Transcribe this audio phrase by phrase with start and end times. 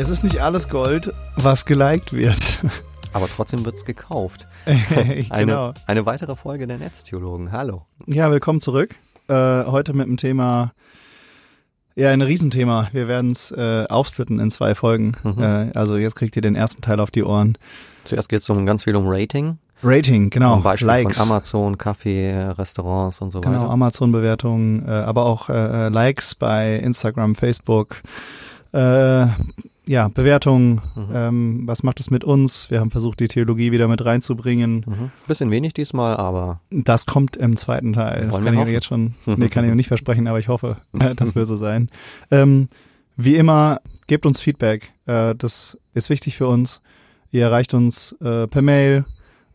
[0.00, 2.40] Es ist nicht alles Gold, was geliked wird.
[3.12, 4.46] Aber trotzdem wird's gekauft.
[4.64, 5.26] genau.
[5.28, 7.52] Eine, eine weitere Folge der Netztheologen.
[7.52, 7.82] Hallo.
[8.06, 8.94] Ja, willkommen zurück.
[9.28, 10.72] Äh, heute mit dem Thema,
[11.96, 12.88] ja, ein Riesenthema.
[12.92, 15.12] Wir werden es äh, aufsplitten in zwei Folgen.
[15.22, 15.42] Mhm.
[15.42, 17.58] Äh, also jetzt kriegt ihr den ersten Teil auf die Ohren.
[18.04, 19.58] Zuerst geht's um ganz viel um Rating.
[19.82, 20.54] Rating, genau.
[20.54, 21.18] Zum Beispiel Likes.
[21.18, 23.70] von Amazon, Kaffee, Restaurants und so Genau, weiter.
[23.70, 28.00] Amazon-Bewertungen, äh, aber auch äh, äh, Likes bei Instagram, Facebook.
[28.72, 29.26] Äh,
[29.90, 31.08] ja, Bewertungen, Mhm.
[31.12, 32.70] ähm, was macht es mit uns?
[32.70, 34.84] Wir haben versucht, die Theologie wieder mit reinzubringen.
[34.86, 35.10] Mhm.
[35.26, 38.28] Bisschen wenig diesmal, aber Das kommt im zweiten Teil.
[38.28, 38.72] Das kann ich hoffen.
[38.72, 41.56] jetzt schon, nee, kann ich noch nicht versprechen, aber ich hoffe, äh, das wird so
[41.56, 41.88] sein.
[42.30, 42.68] Ähm,
[43.16, 44.92] wie immer, gebt uns Feedback.
[45.06, 46.82] Äh, das ist wichtig für uns.
[47.32, 49.04] Ihr erreicht uns äh, per Mail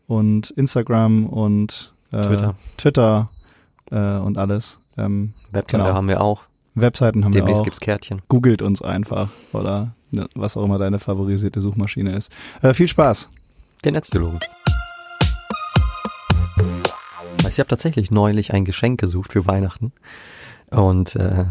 [0.06, 2.54] und Instagram und äh, Twitter.
[2.76, 3.30] Twitter
[3.90, 4.78] äh, und alles.
[4.98, 5.94] Ähm, Webseite Genau.
[5.94, 6.42] haben wir auch.
[6.76, 7.64] Webseiten haben wir Demnächst auch.
[7.64, 8.22] gibt's Kärtchen.
[8.28, 12.30] Googelt uns einfach oder ne, was auch immer deine favorisierte Suchmaschine ist.
[12.62, 13.30] Äh, viel Spaß.
[13.84, 13.94] Der.
[17.38, 19.92] Also Ich habe tatsächlich neulich ein Geschenk gesucht für Weihnachten
[20.70, 21.44] und äh,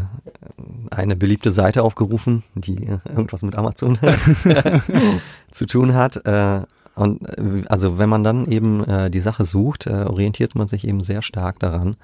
[0.90, 3.98] eine beliebte Seite aufgerufen, die äh, irgendwas mit Amazon
[5.50, 6.24] zu tun hat.
[6.24, 6.62] Äh,
[6.94, 10.86] und äh, also wenn man dann eben äh, die Sache sucht, äh, orientiert man sich
[10.86, 11.96] eben sehr stark daran,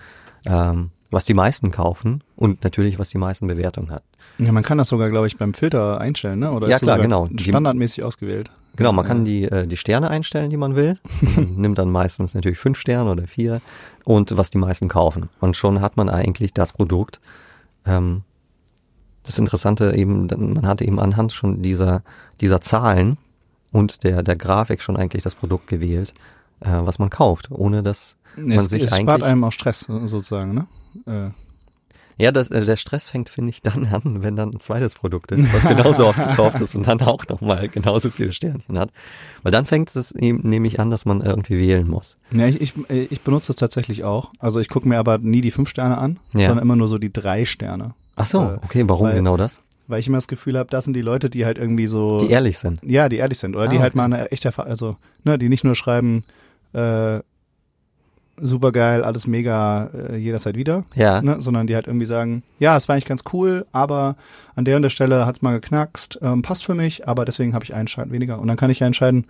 [0.47, 4.03] ähm, was die meisten kaufen und natürlich was die meisten Bewertungen hat.
[4.39, 6.51] Ja, man kann das sogar, glaube ich, beim Filter einstellen, ne?
[6.53, 7.27] Oder Ja, klar, genau.
[7.31, 8.51] Die- Standardmäßig ausgewählt.
[8.77, 10.99] Genau, man kann die, äh, die Sterne einstellen, die man will.
[11.37, 13.61] Man nimmt dann meistens natürlich fünf Sterne oder vier
[14.05, 15.29] und was die meisten kaufen.
[15.41, 17.21] Und schon hat man eigentlich das Produkt.
[17.85, 18.23] Ähm,
[19.25, 22.03] das Interessante eben, man hatte eben anhand schon dieser,
[22.41, 23.19] dieser Zahlen
[23.73, 26.15] und der, der Grafik schon eigentlich das Produkt gewählt,
[26.61, 29.25] äh, was man kauft, ohne dass man es, sich es spart eigentlich.
[29.25, 30.67] einem auch Stress so- sozusagen, ne?
[31.07, 31.31] Äh,
[32.19, 35.33] Ja, das, äh, der Stress fängt, finde ich, dann an, wenn dann ein zweites Produkt
[35.33, 38.91] ist, was genauso oft gekauft ist und dann auch nochmal genauso viele Sternchen hat.
[39.43, 42.19] Weil dann fängt es eben nämlich an, dass man irgendwie wählen muss.
[42.31, 44.31] ja, ich, ich, ich benutze es tatsächlich auch.
[44.39, 46.49] Also ich gucke mir aber nie die fünf Sterne an, Ja.
[46.49, 47.95] sondern immer nur so die drei Sterne.
[48.17, 49.61] Ach so, Äh, okay, warum weil- genau das?
[49.89, 52.19] Weil ich immer das Gefühl habe, das sind die Leute, die halt irgendwie so.
[52.19, 52.81] Die ehrlich sind.
[52.85, 53.57] ja, die ehrlich sind.
[53.57, 53.99] Oder die Ah, halt okay.
[53.99, 56.23] mal eine echte Erfahrung, also, ne, die nicht nur schreiben,
[56.73, 57.19] äh,
[58.43, 60.85] super geil, alles mega, äh, jederzeit wieder.
[60.95, 64.17] Ja, ne, sondern die halt irgendwie sagen, ja, es war eigentlich ganz cool, aber
[64.55, 67.65] an der und der Stelle hat's mal geknackst, ähm, passt für mich, aber deswegen habe
[67.65, 68.39] ich einen Schein weniger.
[68.39, 69.27] Und dann kann ich ja entscheiden,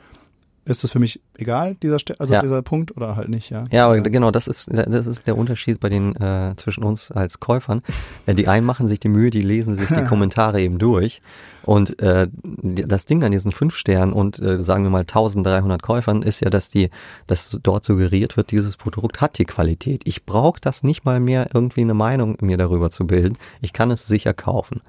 [0.65, 2.43] ist es für mich egal, dieser Ste also Ja.
[2.43, 3.65] dieser Punkt oder halt nicht, ja.
[3.73, 7.41] ja, aber genau, das ist das ist der Unterschied bei den äh, zwischen uns als
[7.41, 7.83] Käufern.
[8.27, 11.21] Äh, die einen machen sich die Mühe, die lesen sich die Kommentare eben durch.
[11.65, 16.23] Und äh, das Ding an diesen fünf Sternen und äh, sagen wir mal 1300 Käufern
[16.23, 16.91] ist ja, dass die,
[17.27, 20.03] dass dort suggeriert wird, dieses Produkt hat die Qualität.
[20.05, 23.37] Ich brauche das nicht mal mehr irgendwie eine Meinung mir darüber zu bilden.
[23.61, 24.81] Ich kann es sicher kaufen.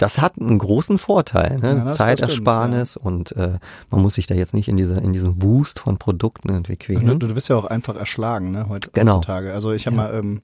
[0.00, 1.68] Das hat einen großen Vorteil, ne?
[1.68, 3.58] Ja, das- das Zeitersparnis und äh,
[3.90, 6.78] man muss sich da jetzt nicht in dieser in diesem Boost von Produkten irgendwie Du,
[6.84, 7.18] quälen.
[7.20, 9.16] du bist ja auch einfach erschlagen, ne, heute, Genau.
[9.16, 9.52] heutzutage.
[9.52, 10.02] Also ich habe Ja.
[10.02, 10.40] mal, ähm,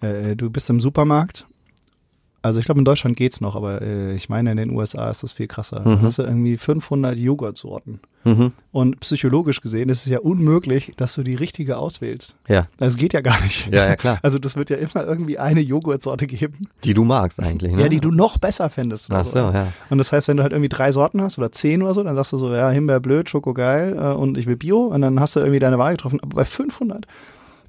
[0.00, 1.46] äh, du bist im Supermarkt.
[2.42, 5.22] Also ich glaube, in Deutschland geht's noch, aber äh, ich meine, in den USA ist
[5.22, 5.80] das viel krasser.
[5.80, 6.02] Da Mhm.
[6.02, 8.00] hast du irgendwie 500 Joghurtsorten.
[8.24, 8.52] Mhm.
[8.72, 12.36] Und psychologisch gesehen ist es ja unmöglich, dass du die richtige auswählst.
[12.48, 13.66] Ja, Das geht ja gar nicht.
[13.72, 14.18] ja, ja klar.
[14.22, 17.82] Also das wird ja immer irgendwie eine Joghurtsorte geben, Die du magst eigentlich, ne?
[17.82, 19.10] ja, die du noch besser findest.
[19.10, 19.68] oder Ach so, ja.
[19.90, 22.14] Und das heißt, wenn du halt irgendwie drei Sorten hast oder zehn oder so, dann
[22.16, 25.20] sagst du so, ja, Himbeer blöd, Schoko geil äh, und ich will Bio und dann
[25.20, 26.20] hast du irgendwie deine Wahl getroffen.
[26.22, 27.06] Aber bei 500,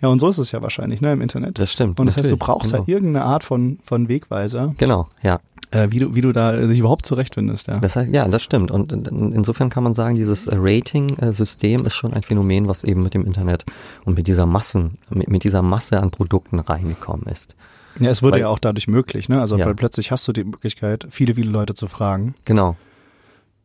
[0.01, 1.57] ja, und so ist es ja wahrscheinlich, ne, im Internet.
[1.59, 1.99] Das stimmt.
[1.99, 2.79] und das heißt, du brauchst genau.
[2.79, 5.39] halt irgendeine Art von, von Wegweiser, Genau, ja.
[5.71, 7.79] äh, wie du, wie du da dich überhaupt zurechtfindest, ja.
[7.79, 8.71] Das heißt, ja, das stimmt.
[8.71, 13.13] Und in- insofern kann man sagen, dieses Rating-System ist schon ein Phänomen, was eben mit
[13.13, 13.63] dem Internet
[14.05, 17.55] und mit dieser Massen, mit, mit dieser Masse an Produkten reingekommen ist.
[17.99, 19.41] Ja, es wurde Weil- ja auch dadurch möglich, ne?
[19.41, 19.65] Also Ja.
[19.65, 22.35] weil plötzlich hast du die Möglichkeit, viele, viele Leute zu fragen.
[22.45, 22.75] Genau.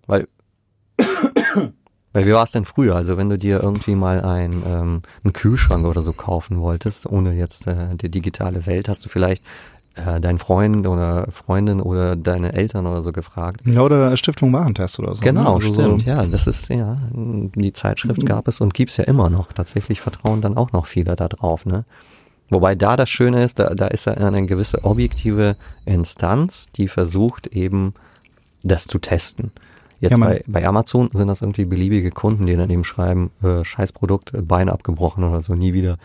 [0.08, 0.26] Weil,
[2.16, 2.96] weil wie war es denn früher?
[2.96, 7.34] Also wenn du dir irgendwie mal ein, ähm, einen Kühlschrank oder so kaufen wolltest, ohne
[7.34, 9.44] jetzt äh, die digitale Welt, hast du vielleicht
[9.96, 13.60] äh, deinen Freund oder Freundin oder deine Eltern oder so gefragt.
[13.66, 15.20] Ja, oder Stiftung Warentest oder so.
[15.20, 15.48] Genau, ne?
[15.56, 16.00] also stimmt.
[16.00, 19.52] So, Ja, das ist, ja, die Zeitschrift gab es und gibt's ja immer noch.
[19.52, 21.84] Tatsächlich vertrauen dann auch noch viele da drauf, ne?
[22.48, 27.48] Wobei da das Schöne ist, da, da ist ja eine gewisse objektive Instanz, die versucht
[27.48, 27.92] eben
[28.62, 29.52] das zu testen.
[30.00, 33.64] Jetzt Ja, bei, bei Amazon sind das irgendwie beliebige Kunden, die dann eben schreiben, äh,
[33.64, 35.96] Scheißprodukt, äh, Beine abgebrochen oder so, nie wieder.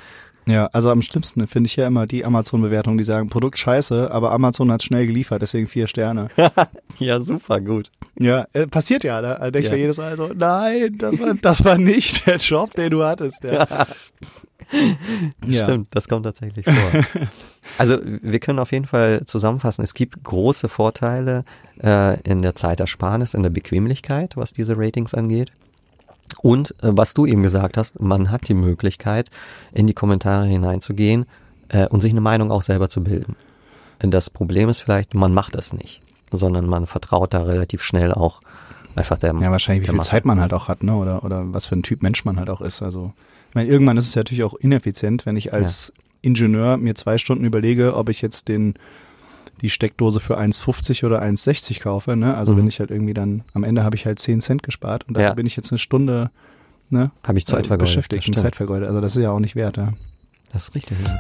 [0.48, 4.32] Ja, also am schlimmsten finde ich ja immer die Amazon-Bewertungen, die sagen, Produkt scheiße, aber
[4.32, 6.30] Amazon hat schnell geliefert, deswegen vier Sterne.
[6.98, 7.92] ja, super gut.
[8.20, 9.72] ja, äh, passiert ja, da denke ich Ja.
[9.74, 13.44] mir jedes Mal so, nein, das war, das war nicht der Job, den du hattest.
[13.44, 13.68] Ja.
[15.46, 15.66] Ja.
[15.66, 16.74] Stimmt, das kommt tatsächlich vor.
[17.78, 21.44] Also wir können auf jeden Fall zusammenfassen, es gibt große Vorteile
[21.84, 25.52] äh, in der Zeitersparnis, in der Bequemlichkeit, was diese Ratings angeht.
[26.42, 29.30] Und äh, was du eben gesagt hast, man hat die Möglichkeit,
[29.74, 31.26] in die Kommentare hineinzugehen
[31.70, 33.36] äh, und sich eine Meinung auch selber zu bilden.
[34.00, 38.42] Das Problem ist vielleicht, man macht das nicht, sondern man vertraut da relativ schnell auch
[38.96, 40.10] einfach der Ja, wahrscheinlich, wie viel Masse.
[40.10, 40.96] Zeit man halt auch hat, ne?
[40.96, 42.82] Oder, oder was für ein Typ Mensch man halt auch ist.
[42.82, 43.14] Also,
[43.50, 47.18] ich meine, irgendwann ist es ja natürlich auch ineffizient, wenn ich als Ingenieur mir zwei
[47.18, 48.76] Stunden überlege, ob ich jetzt den
[49.62, 52.36] die Steckdose für 1,50 oder 1,60 kaufe, ne?
[52.36, 52.58] Also Mhm.
[52.58, 55.22] wenn ich halt irgendwie dann, am Ende habe ich halt 10 Cent gespart und da
[55.22, 55.34] Ja.
[55.36, 56.32] bin ich jetzt eine Stunde,
[56.90, 57.12] ne?
[57.24, 57.88] Habe ich Zeit äh, vergeudet.
[57.88, 58.34] beschäftigt und.
[58.36, 58.88] Zeit vergeudet.
[58.88, 59.94] Also das ist ja auch nicht wert, ja.
[60.52, 60.98] Das ist richtig.
[61.04, 61.16] Ja.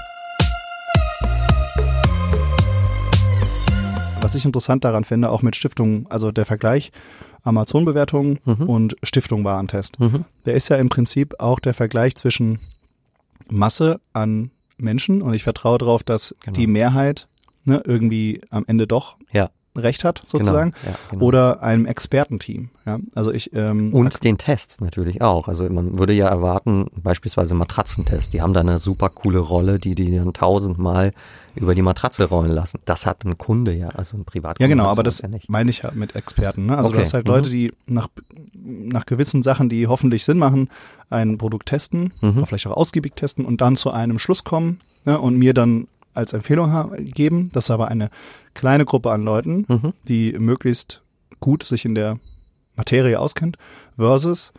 [4.21, 6.91] Was ich interessant daran finde, auch mit Stiftungen, also der Vergleich
[7.43, 8.69] Amazon-Bewertungen Mhm.
[8.69, 9.99] und Stiftung-Warentest.
[9.99, 10.25] Mhm.
[10.45, 12.59] Der ist ja im Prinzip auch der Vergleich zwischen
[13.49, 14.51] Masse an
[14.81, 16.55] Menschen und ich vertraue darauf, dass Genau.
[16.55, 17.27] die Mehrheit
[17.65, 19.17] ne, irgendwie am Ende doch.
[19.75, 20.71] Recht hat, sozusagen.
[20.71, 20.91] Genau.
[20.93, 21.25] Ja, genau.
[21.25, 22.69] Oder einem Expertenteam.
[22.85, 22.99] Ja?
[23.15, 25.47] Also ich ähm, Und den Tests natürlich auch.
[25.47, 29.95] Also man würde ja erwarten, beispielsweise Matratzentests, die haben da eine super coole Rolle, die
[29.95, 31.13] die dann tausendmal
[31.55, 32.79] über die Matratze rollen lassen.
[32.85, 34.63] Das hat ein Kunde ja, also ein Privatkunde.
[34.63, 35.49] Ja, genau, aber das ja nicht.
[35.49, 36.65] meine ich ja mit Experten.
[36.65, 36.77] Ne?
[36.77, 37.31] Also Okay, du hast halt mhm.
[37.31, 38.07] Leute, die nach,
[38.55, 40.69] nach gewissen Sachen, die hoffentlich Sinn machen,
[41.09, 42.45] ein Produkt testen, Mhm.
[42.45, 45.19] vielleicht auch ausgiebig testen und dann zu einem Schluss kommen ne?
[45.19, 47.49] und mir dann als Empfehlung geben.
[47.53, 48.09] Das ist aber eine
[48.53, 49.93] kleine Gruppe an Leuten, Mhm.
[50.07, 51.01] die möglichst
[51.39, 52.19] gut sich in der
[52.75, 53.57] Materie auskennt,
[53.97, 54.51] versus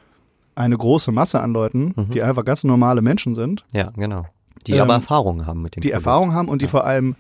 [0.55, 2.11] eine große Masse an Leuten, Mhm.
[2.11, 4.27] die einfach ganz normale Menschen sind, Ja, genau.
[4.67, 6.07] Die Ähm, aber Erfahrungen haben mit dem die Produkt.
[6.07, 6.71] Erfahrung haben und die Ja.
[6.71, 7.17] vor allem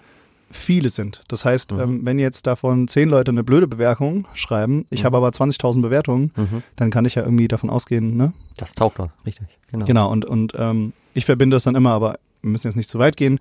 [0.50, 1.25] viele sind.
[1.29, 1.81] Das heißt, Mhm.
[1.81, 5.06] ähm, wenn jetzt davon zehn Leute eine blöde Bewertung schreiben, ich Mhm.
[5.06, 6.62] habe aber 20.000 Bewertungen, Mhm.
[6.76, 8.32] dann kann ich ja irgendwie davon ausgehen, ne?
[8.58, 9.46] Das taugt doch, richtig.
[9.73, 9.87] Genau.
[9.87, 12.99] Genau, und, und ähm, ich verbinde das dann immer, aber wir müssen jetzt nicht zu
[12.99, 13.40] weit gehen.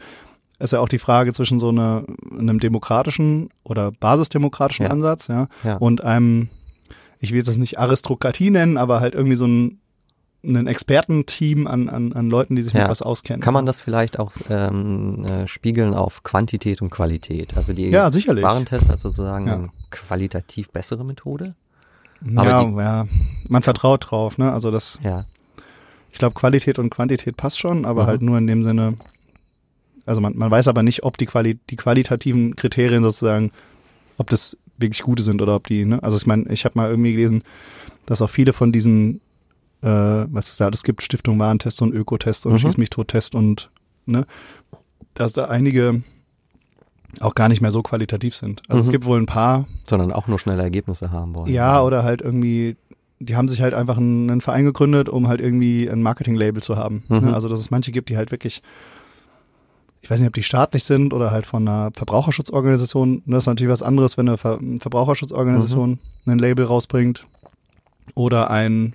[0.61, 2.03] Es ist ja auch die Frage zwischen so einer,
[2.37, 4.91] einem demokratischen oder basisdemokratischen Ja.
[4.91, 5.77] Ansatz, ja, Ja.
[5.77, 6.49] und einem,
[7.19, 9.79] ich will jetzt das nicht Aristokratie nennen, aber halt irgendwie so ein,
[10.43, 12.81] ein Expertenteam an, an, an Leuten, die sich Ja.
[12.81, 13.41] mit was auskennen.
[13.41, 17.55] Kann man das vielleicht auch ähm, äh, spiegeln auf Quantität und Qualität?
[17.57, 18.43] Also die Ja, sicherlich.
[18.43, 19.53] Warentest hat sozusagen Ja.
[19.55, 21.55] eine qualitativ bessere Methode?
[22.35, 23.05] aber ja, die- ja,
[23.49, 24.51] man vertraut drauf, ne?
[24.53, 25.25] Also das, Ja.
[26.11, 28.07] ich glaube, Qualität und Quantität passt schon, aber Mhm.
[28.07, 28.93] halt nur in dem Sinne,
[30.11, 33.51] also man, man weiß aber nicht, ob die, Quali die qualitativen Kriterien sozusagen,
[34.17, 36.01] ob das wirklich gute sind oder ob die, ne?
[36.03, 37.43] Also ich meine, ich habe mal irgendwie gelesen,
[38.05, 39.21] dass auch viele von diesen,
[39.81, 42.57] äh, was es da alles gibt, Stiftung Warentest und Ökotest und Mhm.
[42.59, 43.69] Schieß mich tot Test und,
[44.05, 44.25] ne?
[45.13, 46.01] Dass da einige
[47.19, 48.61] auch gar nicht mehr so qualitativ sind.
[48.67, 48.91] Also es Mhm.
[48.91, 51.51] gibt wohl ein paar, Sondern auch nur schnelle Ergebnisse haben wollen.
[51.53, 52.75] ja, oder halt irgendwie,
[53.19, 56.75] die haben sich halt einfach einen, einen Verein gegründet, um halt irgendwie ein Marketing-Label zu
[56.77, 57.03] haben.
[57.09, 57.19] Mhm.
[57.27, 57.33] Ne?
[57.33, 58.61] Also dass es manche gibt, die halt wirklich,
[60.01, 63.21] ich weiß nicht, ob die staatlich sind oder halt von einer Verbraucherschutzorganisation.
[63.27, 67.25] Das ist natürlich was anderes, wenn eine Ver Verbraucherschutzorganisation ein Label rausbringt
[68.15, 68.93] oder ein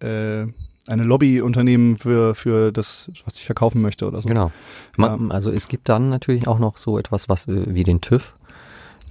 [0.00, 0.46] äh,
[0.88, 4.28] eine Lobbyunternehmen für für das, was ich verkaufen möchte oder so.
[4.28, 4.50] Genau.
[4.96, 8.34] Man, Also es gibt dann natürlich auch noch so etwas, was äh, wie den TÜV.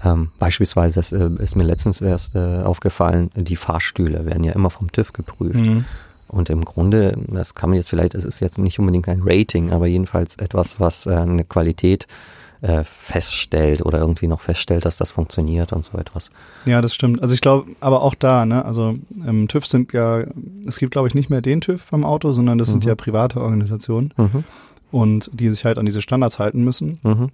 [0.03, 4.69] Ähm, beispielsweise, das äh, ist mir letztens erst äh, aufgefallen, die Fahrstühle werden ja immer
[4.69, 5.65] vom TÜV geprüft.
[5.65, 5.85] Mhm.
[6.27, 9.71] Und im Grunde, das kann man jetzt vielleicht, es ist jetzt nicht unbedingt ein Rating,
[9.71, 12.07] aber jedenfalls etwas, was äh, eine Qualität
[12.61, 16.31] äh, feststellt oder irgendwie noch feststellt, dass das funktioniert und so etwas.
[16.65, 17.21] Ja, das stimmt.
[17.21, 20.23] Also ich glaube, aber auch da, ne, also ähm, TÜV sind ja,
[20.65, 22.89] es gibt glaube ich nicht mehr den TÜV am Auto, sondern das sind Mhm.
[22.89, 24.43] ja private Organisationen Mhm.
[24.91, 26.99] und die sich halt an diese Standards halten müssen.
[27.03, 27.29] Mhm.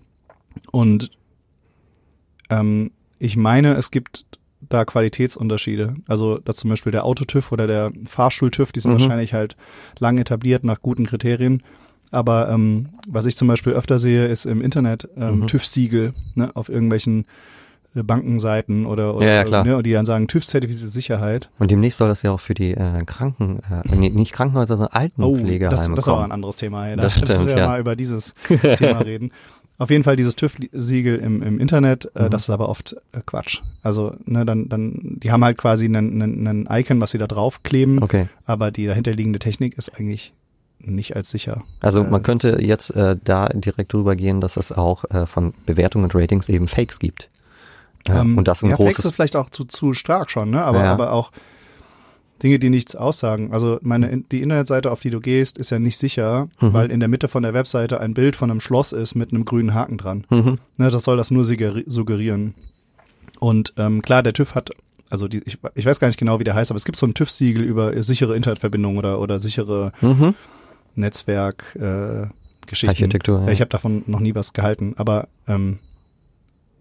[0.71, 1.11] Und
[2.49, 4.25] ähm, ich meine, es gibt
[4.73, 5.95] da Qualitätsunterschiede.
[6.07, 8.99] Also dass zum Beispiel der Autotüv oder der Fahrstuhl-TÜV, die sind Mhm.
[9.01, 9.55] wahrscheinlich halt
[9.99, 11.63] lang etabliert nach guten Kriterien.
[12.11, 15.47] Aber ähm, was ich zum Beispiel öfter sehe, ist im Internet ähm, Mhm.
[15.47, 17.25] TÜV-Siegel ne, auf irgendwelchen
[17.95, 19.63] äh, Bankenseiten oder, oder Ja, ja.
[19.63, 21.49] Ne, und die dann sagen TÜV-zertifizierte Sicherheit.
[21.59, 24.93] Und demnächst soll das ja auch für die äh, Kranken, äh, nee, nicht Krankenhäuser, sondern
[24.93, 26.31] Altenpflegeheime Oh, das, das ist aber ein kommen.
[26.33, 26.95] anderes Thema.
[26.95, 27.67] Das Da müssen stimmt, wir ja.
[27.67, 28.35] mal über dieses
[28.77, 29.31] Thema reden.
[29.83, 32.29] Auf jeden Fall dieses TÜV-Siegel im, im Internet, äh, Mhm.
[32.29, 33.61] das ist aber oft äh, Quatsch.
[33.81, 37.27] Also, ne, dann, dann, die haben halt quasi einen, einen, einen Icon, was sie da
[37.27, 38.29] draufkleben, Okay.
[38.45, 40.33] aber die dahinterliegende Technik ist eigentlich
[40.79, 41.63] nicht als sicher.
[41.81, 45.53] Also Äh, man könnte jetzt äh, da direkt drüber gehen, dass es auch äh, von
[45.65, 47.29] Bewertungen und Ratings eben Fakes gibt.
[48.07, 50.49] Äh, ähm, und das ein ja, Fakes großes ist vielleicht auch zu, zu stark schon,
[50.49, 50.63] ne?
[50.63, 50.93] Aber, Ja.
[50.93, 51.31] aber auch
[52.41, 53.53] Dinge, die nichts aussagen.
[53.53, 56.73] Also meine, die Internetseite, auf die du gehst, ist ja nicht sicher, Mhm.
[56.73, 59.45] weil in der Mitte von der Webseite ein Bild von einem Schloss ist mit einem
[59.45, 60.25] grünen Haken dran.
[60.29, 60.57] Mhm.
[60.77, 62.53] Ne, das soll das nur suggeri- suggerieren.
[63.39, 64.71] Und ähm, klar, der TÜV hat,
[65.09, 67.05] also die, ich, ich weiß gar nicht genau, wie der heißt, aber es gibt so
[67.05, 70.33] ein TÜV-Siegel über sichere Internetverbindungen oder, oder sichere Mhm.
[70.95, 72.27] Netzwerk, äh,
[72.67, 72.89] Geschichten.
[72.89, 73.51] Architektur, ja.
[73.51, 75.79] Ich habe davon noch nie was gehalten, aber ähm,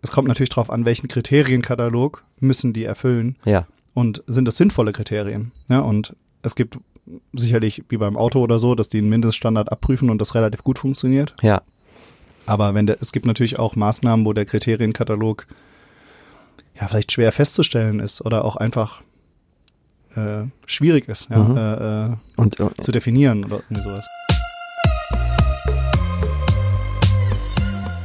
[0.01, 4.93] es kommt natürlich darauf an, welchen Kriterienkatalog müssen die erfüllen Ja, und sind das sinnvolle
[4.93, 5.53] Kriterien.
[5.69, 6.79] Ja, und es gibt
[7.33, 10.79] sicherlich wie beim Auto oder so, dass die einen Mindeststandard abprüfen und das relativ gut
[10.79, 11.35] funktioniert.
[11.43, 11.63] ja,
[12.47, 15.47] Aber wenn der, es gibt natürlich auch Maßnahmen, wo der Kriterienkatalog
[16.81, 19.03] ja vielleicht schwer festzustellen ist oder auch einfach
[20.15, 21.57] äh, schwierig ist, ja, Mhm.
[21.57, 24.07] äh, äh, und äh, zu definieren oder sowas.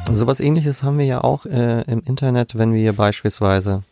[0.08, 3.84] Und sowas ähnliches haben wir ja auch äh, im Internet, wenn wir beispielsweise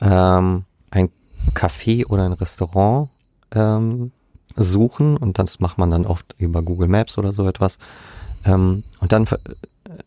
[0.00, 0.64] ähm,
[0.96, 1.10] ein
[1.54, 3.10] Café oder ein Restaurant
[3.54, 4.12] ähm,
[4.56, 7.78] suchen und das macht man dann oft über Google Maps oder so etwas.
[8.44, 9.26] Ähm, und dann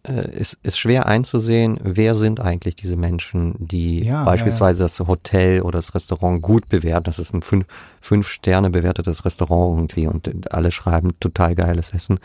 [0.04, 5.62] äh, ist, ist schwer einzusehen, wer sind eigentlich diese Menschen, die Ja, beispielsweise das Hotel
[5.62, 7.06] oder das Restaurant gut bewerten.
[7.06, 7.66] Das ist ein fünf,
[8.02, 12.20] fünf Sterne bewertetes Restaurant irgendwie und alle schreiben total geiles Essen.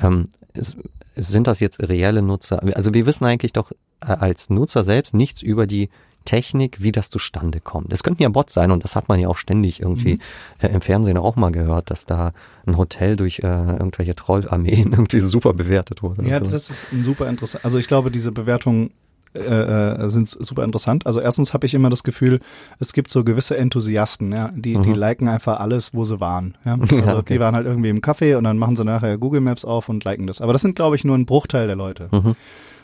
[0.00, 0.76] Ähm, es,
[1.14, 2.60] sind das jetzt reelle Nutzer?
[2.74, 5.90] Also wir wissen eigentlich doch äh, als Nutzer selbst nichts über die
[6.28, 7.90] Technik, wie das zustande kommt.
[7.92, 10.20] Es könnten ja Bots sein und das hat man ja auch ständig irgendwie Mhm.
[10.60, 12.32] äh, im Fernsehen auch mal gehört, dass da
[12.66, 16.22] ein Hotel durch äh, irgendwelche Trollarmeen irgendwie super bewertet wurde.
[16.28, 16.50] Ja, so.
[16.50, 17.64] das ist ein super interessant.
[17.64, 18.90] Also ich glaube, diese Bewertungen
[19.34, 21.06] äh, äh, sind super interessant.
[21.06, 22.40] Also erstens habe ich immer das Gefühl,
[22.78, 24.94] es gibt so gewisse Enthusiasten, ja, die, die Mhm.
[24.94, 26.56] liken einfach alles, wo sie waren.
[26.64, 26.76] Ja?
[26.80, 27.34] Also Ja, okay.
[27.34, 30.04] die waren halt irgendwie im Café und dann machen sie nachher Google Maps auf und
[30.04, 30.40] liken das.
[30.40, 32.08] Aber das sind, glaube ich, nur ein Bruchteil der Leute.
[32.10, 32.36] Mhm.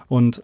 [0.08, 0.42] Und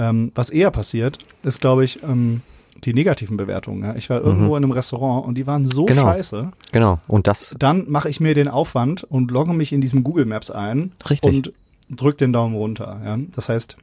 [0.00, 2.40] ähm, was eher passiert, ist, glaube ich, ähm,
[2.84, 3.82] die negativen Bewertungen.
[3.84, 3.94] Ja?
[3.96, 5.86] Ich war irgendwo in einem Restaurant und die waren so Mhm.
[5.86, 6.02] Genau.
[6.04, 6.50] scheiße.
[6.72, 6.98] Genau.
[7.06, 10.50] Und das, Dann mache ich mir den Aufwand und logge mich in diesem Google Maps
[10.50, 11.28] ein Richtig.
[11.30, 11.52] und
[11.90, 13.00] drück den Daumen runter.
[13.04, 13.18] Ja?
[13.34, 13.76] Das heißt,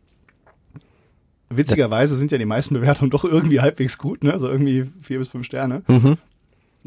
[1.50, 4.33] witzigerweise sind ja die meisten Bewertungen doch irgendwie halbwegs gut, ne?
[4.33, 5.83] Also irgendwie vier bis fünf Sterne.
[5.88, 6.17] mhm.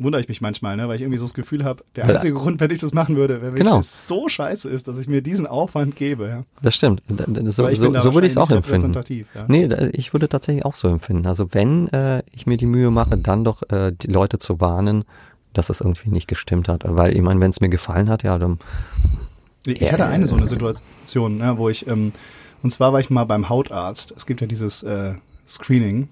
[0.02, 0.88] Wundere ich mich manchmal, ne?
[0.88, 3.42] Weil ich irgendwie so das Gefühl habe, der einzige Grund, wenn ich das machen würde,
[3.42, 3.80] wäre, wenn Genau.
[3.80, 6.26] es so scheiße ist, dass ich mir diesen Aufwand gebe.
[6.28, 6.44] Ja?
[6.62, 7.02] das stimmt.
[7.06, 8.94] So, so, da so würde ich es auch empfinden.
[9.34, 9.44] Ja?
[9.48, 11.26] Nee, ich würde tatsächlich auch so empfinden.
[11.26, 15.04] Also wenn äh, ich mir die Mühe mache, dann doch äh, die Leute zu warnen,
[15.52, 16.82] dass es irgendwie nicht gestimmt hat.
[16.86, 18.58] Weil ich meine, wenn es mir gefallen hat, ja, dann
[19.66, 22.12] Ich Ja, hatte eine äh, so eine Situation, ne, wo ich, ähm,
[22.62, 24.14] und zwar war ich mal beim Hautarzt.
[24.16, 25.14] Es gibt ja dieses äh,
[25.46, 26.08] Screening.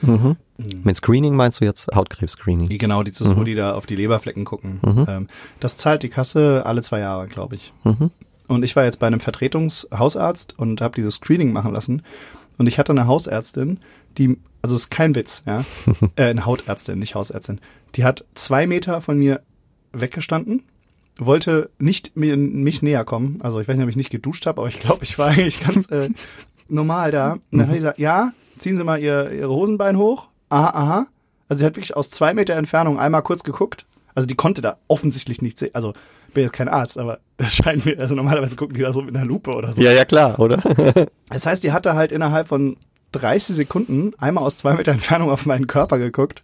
[0.00, 0.36] Mhm.
[0.82, 2.78] mit Screening meinst du jetzt Hautkrebs-Screening?
[2.78, 3.44] Genau, dieses, wo Mhm.
[3.44, 4.80] die da auf die Leberflecken gucken.
[4.82, 5.06] Mhm.
[5.08, 5.28] Ähm,
[5.60, 7.72] das zahlt die Kasse alle zwei Jahre, glaube ich.
[7.84, 8.10] Mhm.
[8.46, 12.02] Und ich war jetzt bei einem Vertretungshausarzt und habe dieses Screening machen lassen.
[12.58, 13.80] Und ich hatte eine Hausärztin,
[14.18, 15.64] die, also es ist kein Witz, ja,
[16.16, 17.60] äh, eine Hautärztin, nicht Hausärztin.
[17.96, 19.40] Die hat zwei Meter von mir
[19.92, 20.62] weggestanden,
[21.16, 23.40] wollte nicht mir, mich näher kommen.
[23.42, 25.64] Also ich weiß nicht, ob ich nicht geduscht habe, aber ich glaube, ich war eigentlich
[25.64, 26.10] ganz äh,
[26.68, 27.32] normal da.
[27.32, 28.32] Und dann hat die gesagt, ja,
[28.64, 30.28] ziehen Sie mal ihr, Ihre Hosenbein hoch.
[30.48, 31.06] Aha, aha.
[31.48, 33.84] Also sie hat wirklich aus zwei Meter Entfernung einmal kurz geguckt.
[34.14, 35.70] Also die konnte da offensichtlich nicht sehen.
[35.74, 35.92] Also
[36.28, 39.02] ich bin jetzt kein Arzt, aber das scheint mir, also normalerweise gucken die da so
[39.02, 39.82] mit einer Lupe oder so.
[39.82, 40.62] Ja, ja, klar, oder?
[41.28, 42.76] Das heißt, die hatte halt innerhalb von
[43.12, 46.40] 30 Sekunden einmal aus zwei Meter Entfernung auf meinen Körper geguckt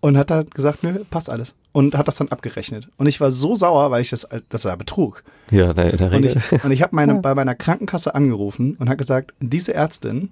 [0.00, 1.54] und hat dann gesagt, nö, passt alles.
[1.72, 2.88] Und hat das dann abgerechnet.
[2.96, 5.22] Und ich war so sauer, weil ich das, das war Betrug.
[5.52, 6.36] ja, in der, der Und Regel.
[6.50, 10.30] ich, und ich habe meine, bei meiner Krankenkasse angerufen und habe gesagt, diese Ärztin,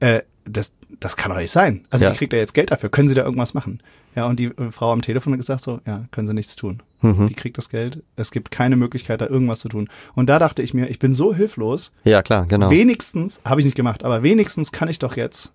[0.00, 1.84] äh, das, das kann doch nicht sein.
[1.90, 2.10] Also Ja.
[2.12, 2.88] die kriegt ja jetzt Geld dafür.
[2.88, 3.82] Können Sie da irgendwas machen?
[4.16, 6.82] Ja, und die äh, Frau am Telefon hat gesagt so, ja, können Sie nichts tun.
[7.02, 7.28] Mhm.
[7.28, 8.02] Die kriegt das Geld.
[8.16, 9.88] Es gibt keine Möglichkeit, da irgendwas zu tun.
[10.14, 11.92] Und da dachte ich mir, ich bin so hilflos.
[12.04, 12.70] Ja, klar, genau.
[12.70, 15.52] Wenigstens, habe ich nicht gemacht, aber wenigstens kann ich doch jetzt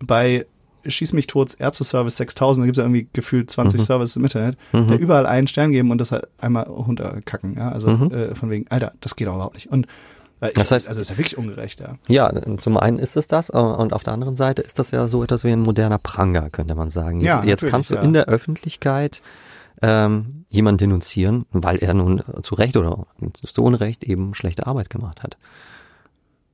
[0.00, 0.46] bei
[0.88, 3.84] Schieß mich tot, Ärzteservice 6000, da gibt es ja irgendwie gefühlt 20 Mhm.
[3.84, 4.86] Services im Internet, Mhm.
[4.88, 7.56] da überall einen Stern geben und das halt einmal runterkacken.
[7.56, 7.70] Ja?
[7.72, 8.12] Also Mhm.
[8.12, 9.66] äh, von wegen, Alter, das geht doch überhaupt nicht.
[9.68, 9.88] Und
[10.40, 11.96] Das heißt- also ist ja wirklich ungerecht, ja.
[12.08, 15.06] Ja, zum einen ist es das äh, und auf der anderen Seite ist das ja
[15.06, 17.20] so etwas wie ein moderner Pranger, könnte man sagen.
[17.20, 18.02] Jetzt, Ja, jetzt kannst du ja.
[18.02, 19.22] in der Öffentlichkeit
[19.82, 23.06] ähm, jemanden denunzieren, weil er nun zu Recht oder
[23.42, 25.36] zu Unrecht eben schlechte Arbeit gemacht hat.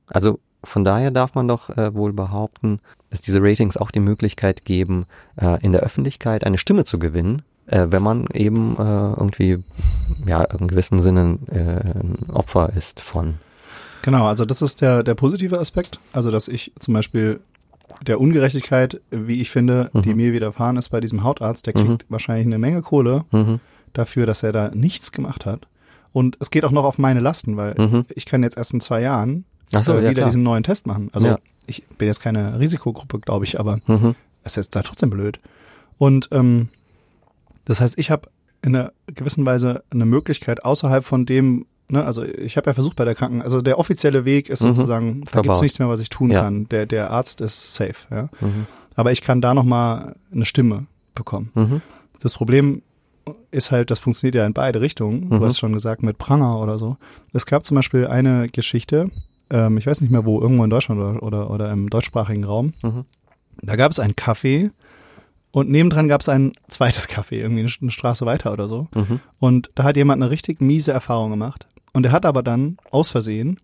[0.09, 4.65] Also von daher darf man doch äh, wohl behaupten, dass diese Ratings auch die Möglichkeit
[4.65, 5.05] geben,
[5.39, 9.63] äh, in der Öffentlichkeit eine Stimme zu gewinnen, äh, wenn man eben äh, irgendwie
[10.25, 13.35] ja in gewissem Sinne äh, ein Opfer ist von
[14.03, 15.99] Genau, also das ist der, der positive Aspekt.
[16.11, 17.39] Also, dass ich zum Beispiel
[18.05, 20.15] der Ungerechtigkeit, wie ich finde, die Mhm.
[20.17, 21.97] mir widerfahren ist bei diesem Hautarzt, der kriegt Mhm.
[22.09, 23.59] wahrscheinlich eine Menge Kohle mhm,
[23.93, 25.67] dafür, dass er da nichts gemacht hat.
[26.11, 28.05] Und es geht auch noch auf meine Lasten, weil mhm.
[28.13, 30.25] ich kann jetzt erst in zwei Jahren so, äh, ja, wieder klar.
[30.27, 31.09] diesen neuen Test machen.
[31.13, 31.39] Also Ja.
[31.65, 34.15] ich bin jetzt keine Risikogruppe, glaube ich, aber Mhm.
[34.43, 35.39] es ist jetzt da trotzdem blöd.
[35.97, 36.69] Und ähm,
[37.65, 38.29] das heißt, ich habe
[38.61, 42.95] in einer gewissen Weise eine Möglichkeit außerhalb von dem, ne, also ich habe ja versucht
[42.97, 44.75] bei der Kranken, also der offizielle Weg ist Mhm.
[44.75, 45.43] sozusagen, da Verbaut.
[45.43, 46.41] gibt's nichts mehr, was ich tun Ja.
[46.41, 46.67] kann.
[46.69, 48.23] Der, der Arzt ist safe, ja.
[48.41, 48.67] Mhm.
[48.95, 50.85] Aber ich kann da nochmal eine Stimme
[51.15, 51.51] bekommen.
[51.55, 51.81] Mhm.
[52.19, 52.81] Das Problem
[53.51, 55.29] ist halt, das funktioniert ja in beide Richtungen.
[55.29, 55.43] Du Mhm.
[55.45, 56.97] hast schon gesagt, mit Pranger oder so.
[57.31, 59.09] Es gab zum Beispiel eine Geschichte,
[59.49, 62.73] ähm, ich weiß nicht mehr wo, irgendwo in Deutschland oder, oder, oder im deutschsprachigen Raum.
[62.83, 63.05] Mhm.
[63.61, 64.71] Da gab es einen Café
[65.51, 68.87] und nebendran gab es ein zweites Café, irgendwie eine, eine Straße weiter oder so.
[68.95, 69.19] Mhm.
[69.39, 71.67] Und da hat jemand eine richtig miese Erfahrung gemacht.
[71.93, 73.59] Und er hat aber dann aus Versehen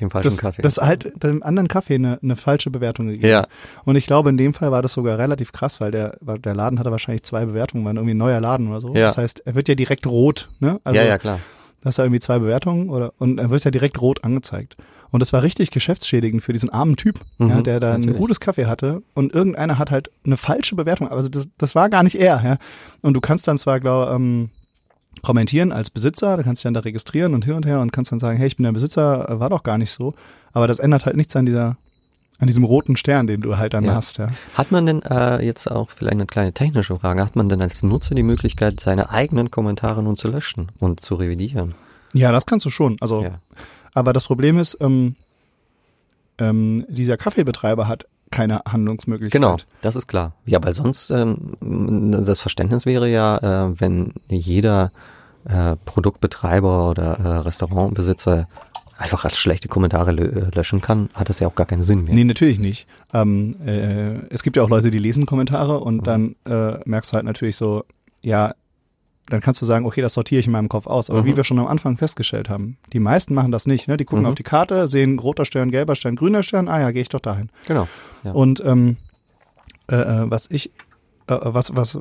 [0.00, 0.62] Den falschen das, Kaffee.
[0.62, 3.28] das halt dem anderen Kaffee eine, eine falsche Bewertung gegeben.
[3.28, 3.46] ja,
[3.84, 6.54] Und ich glaube, in dem Fall war das sogar relativ krass, weil der, weil der
[6.54, 8.88] Laden hatte wahrscheinlich zwei Bewertungen, war irgendwie ein neuer Laden oder so.
[8.94, 9.08] Ja.
[9.08, 10.80] Das heißt, er wird ja direkt rot, ne?
[10.84, 11.38] Also, ja, ja, klar.
[11.82, 14.76] Das hat irgendwie zwei Bewertungen oder, und er wird ja direkt rot angezeigt.
[15.12, 18.18] Und das war richtig geschäftsschädigend für diesen armen Typ, ja, Mhm, der da ein natürlich.
[18.18, 21.08] gutes Kaffee hatte und irgendeiner hat halt eine falsche Bewertung.
[21.08, 22.56] Also das, das war gar nicht er, ja.
[23.02, 24.50] Und du kannst dann zwar, glaube ähm,
[25.22, 28.10] kommentieren als Besitzer, du kannst dich dann da registrieren und hin und her und kannst
[28.12, 30.14] dann sagen, hey, ich bin der Besitzer, war doch gar nicht so.
[30.52, 31.76] Aber das ändert halt nichts an dieser,
[32.38, 33.94] an diesem roten Stern, den du halt dann Ja.
[33.94, 34.30] hast, ja.
[34.54, 37.82] Hat man denn äh, jetzt auch vielleicht eine kleine technische Frage, hat man denn als
[37.82, 41.74] Nutzer die Möglichkeit, seine eigenen Kommentare nun zu löschen und zu revidieren?
[42.14, 42.96] Ja, das kannst du schon.
[43.00, 43.40] Also, Ja.
[43.94, 45.16] aber das Problem ist, ähm,
[46.38, 49.40] ähm, dieser Kaffeebetreiber hat keine Handlungsmöglichkeit.
[49.40, 50.34] Genau, das ist klar.
[50.46, 51.56] Ja, weil sonst ähm,
[52.24, 54.92] das Verständnis wäre ja, äh, wenn jeder
[55.44, 58.46] äh, Produktbetreiber oder äh, Restaurantbesitzer
[58.98, 62.14] einfach als schlechte Kommentare lö löschen kann, hat das ja auch gar keinen Sinn mehr.
[62.14, 62.86] Nee, natürlich nicht.
[63.14, 66.04] Ähm, äh, es gibt ja auch Leute, die lesen Kommentare und Mhm.
[66.04, 67.84] dann äh, merkst du halt natürlich so,
[68.22, 68.52] ja,
[69.30, 71.08] dann kannst du sagen, okay, das sortiere ich in meinem Kopf aus.
[71.10, 71.26] Aber Mhm.
[71.26, 73.88] wie wir schon am Anfang festgestellt haben, die meisten machen das nicht.
[73.88, 73.96] Ne?
[73.96, 74.28] Die gucken Mhm.
[74.30, 77.20] auf die Karte, sehen roter Stern, gelber Stern, grüner Stern, ah ja, gehe ich doch
[77.20, 77.48] dahin.
[77.66, 77.88] Genau.
[78.24, 78.32] Ja.
[78.32, 78.96] Und ähm,
[79.90, 80.66] äh, äh, was ich,
[81.28, 81.98] äh, was, was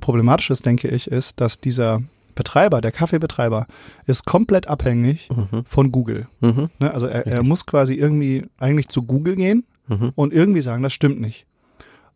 [0.00, 2.02] problematisch ist, denke ich, ist, dass dieser
[2.34, 3.66] Betreiber, der Kaffeebetreiber,
[4.06, 5.64] ist komplett abhängig Mhm.
[5.66, 6.28] von Google.
[6.40, 6.68] Mhm.
[6.78, 6.92] Ne?
[6.92, 10.12] Also er, er muss quasi irgendwie eigentlich zu Google gehen Mhm.
[10.14, 11.44] und irgendwie sagen, das stimmt nicht.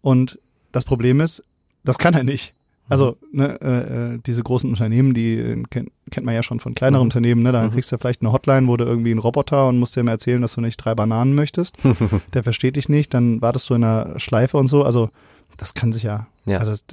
[0.00, 0.38] Und
[0.72, 1.42] das Problem ist,
[1.84, 2.54] das kann er nicht.
[2.88, 6.74] Also ne, äh, äh, diese großen Unternehmen, die äh, kennt, kennt man ja schon von
[6.74, 7.06] kleineren Mhm.
[7.08, 7.50] Unternehmen, ne?
[7.52, 7.70] da Mhm.
[7.70, 10.40] kriegst du vielleicht eine Hotline, wo du irgendwie einen Roboter und musst dir mal erzählen,
[10.40, 11.76] dass du nicht drei Bananen möchtest.
[12.34, 14.84] Der versteht dich nicht, dann wartest du in einer Schleife und so.
[14.84, 15.10] Also
[15.56, 16.26] das kann sich ja.
[16.44, 16.58] Ja.
[16.58, 16.84] Also das,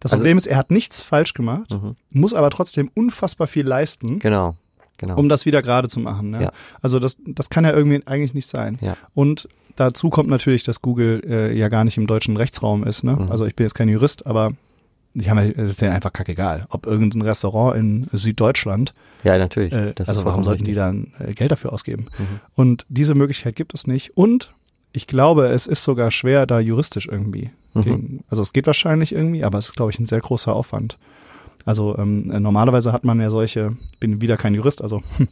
[0.00, 1.96] das Also- Problem ist, er hat nichts falsch gemacht, Mhm.
[2.12, 4.56] muss aber trotzdem unfassbar viel leisten, Genau.
[4.98, 5.16] Genau.
[5.16, 6.30] um das wieder gerade zu machen.
[6.30, 6.42] Ne?
[6.44, 6.52] Ja.
[6.80, 8.78] Also das, das kann ja irgendwie eigentlich nicht sein.
[8.80, 8.96] ja.
[9.14, 13.04] Und dazu kommt natürlich, dass Google äh, ja gar nicht im deutschen Rechtsraum ist.
[13.04, 13.12] Ne?
[13.16, 13.30] Mhm.
[13.30, 14.52] Also ich bin jetzt kein Jurist, aber
[15.18, 16.66] die haben ja, es ist denen einfach kackegal.
[16.68, 18.92] Ob irgendein Restaurant in Süddeutschland,
[19.24, 19.72] ja, natürlich.
[19.72, 22.06] äh, das also ist warum sollten die dann äh, Geld dafür ausgeben?
[22.18, 22.40] Mhm.
[22.54, 24.16] Und diese Möglichkeit gibt es nicht.
[24.16, 24.52] Und
[24.92, 27.50] ich glaube, es ist sogar schwer, da juristisch irgendwie.
[27.74, 27.82] Mhm.
[27.82, 30.98] Gegen, also es geht wahrscheinlich irgendwie, aber es ist, glaube ich, ein sehr großer Aufwand.
[31.64, 35.28] Also ähm, äh, normalerweise hat man ja solche, bin wieder kein Jurist, also hm,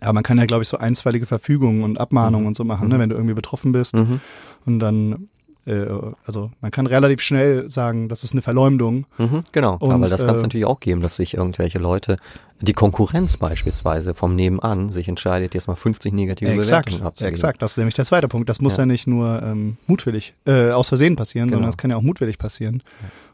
[0.00, 2.48] aber man kann ja, glaube ich, so einstweilige Verfügungen und Abmahnungen Mhm.
[2.48, 2.94] und so machen, Mhm.
[2.94, 3.94] ne, wenn du irgendwie betroffen bist.
[3.94, 4.20] Mhm.
[4.64, 5.28] Und dann,
[5.66, 5.86] äh,
[6.26, 9.06] also man kann relativ schnell sagen, das ist eine Verleumdung.
[9.18, 12.16] Mhm, genau, Und, aber das kann es äh, natürlich auch geben, dass sich irgendwelche Leute,
[12.60, 17.34] die Konkurrenz beispielsweise vom Nebenan, sich entscheidet, jetzt mal 50 negative Exakt, Bewertungen abzugeben.
[17.34, 17.62] exakt.
[17.62, 18.48] Das ist nämlich der zweite Punkt.
[18.48, 18.86] Das muss ja, Ja.
[18.86, 21.56] nicht nur ähm, mutwillig, äh, aus Versehen passieren, Genau.
[21.56, 22.82] sondern es kann ja auch mutwillig passieren.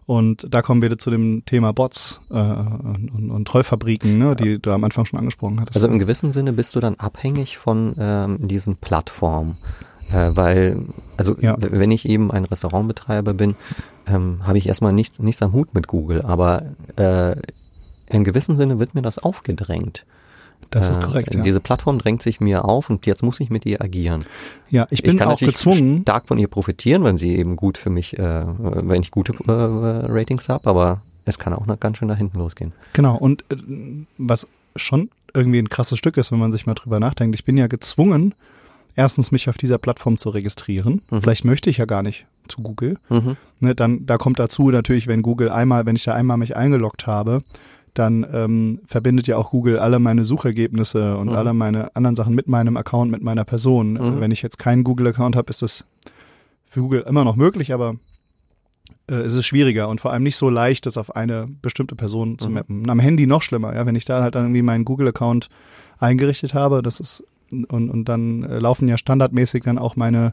[0.07, 4.59] Und da kommen wir zu dem Thema Bots äh, und, und, und Trollfabriken, ne, die
[4.59, 5.77] du am Anfang schon angesprochen hattest.
[5.77, 9.59] Also im gewissen Sinne bist du dann abhängig von ähm, diesen Plattformen.
[10.13, 10.83] Äh, weil,
[11.17, 11.57] also Ja.
[11.59, 13.57] wenn ich eben ein Restaurantbetreiber bin,
[14.07, 16.63] ähm, habe ich erstmal nichts, nichts am Hut mit Google, aber
[16.97, 17.37] äh,
[18.11, 20.07] im gewissen Sinne wird mir das aufgedrängt.
[20.71, 21.35] das ist Äh, korrekt.
[21.35, 21.41] Ja.
[21.43, 24.25] Diese Plattform drängt sich mir auf und jetzt muss ich mit ihr agieren.
[24.71, 26.03] ja, ich bin kann auch natürlich gezwungen.
[26.03, 29.51] stark von ihr profitieren, wenn sie eben gut für mich, äh, wenn ich gute äh,
[29.53, 32.73] Ratings habe, aber es kann auch noch ganz schön nach hinten losgehen.
[32.95, 33.17] Genau.
[33.17, 33.57] Und äh,
[34.19, 37.35] was schon irgendwie ein krasses Stück ist, wenn man sich mal drüber nachdenkt.
[37.35, 38.35] Ich bin ja gezwungen,
[38.99, 41.03] erstens mich auf dieser Plattform zu registrieren.
[41.11, 41.23] Mhm.
[41.23, 42.99] Vielleicht möchte ich ja gar nicht zu Google.
[43.09, 43.37] Mhm.
[43.61, 47.07] Ne, dann, da kommt dazu natürlich, wenn Google einmal, wenn ich da einmal mich eingeloggt
[47.07, 47.43] habe,
[47.95, 51.35] dann ähm, verbindet ja auch Google alle meine Suchergebnisse und Mhm.
[51.37, 53.93] alle meine anderen Sachen mit meinem Account, mit meiner Person.
[53.93, 54.21] Mhm.
[54.21, 55.85] Wenn ich jetzt keinen Google-Account habe, ist das
[56.67, 57.95] für Google immer noch möglich, aber
[59.09, 62.39] äh, es ist schwieriger und vor allem nicht so leicht, das auf eine bestimmte Person
[62.39, 62.55] zu Mhm.
[62.55, 62.81] mappen.
[62.81, 65.49] Und am Handy noch schlimmer, ja, wenn ich da halt dann irgendwie meinen Google-Account
[65.99, 70.33] eingerichtet habe, das ist und, und dann äh, laufen ja standardmäßig dann auch meine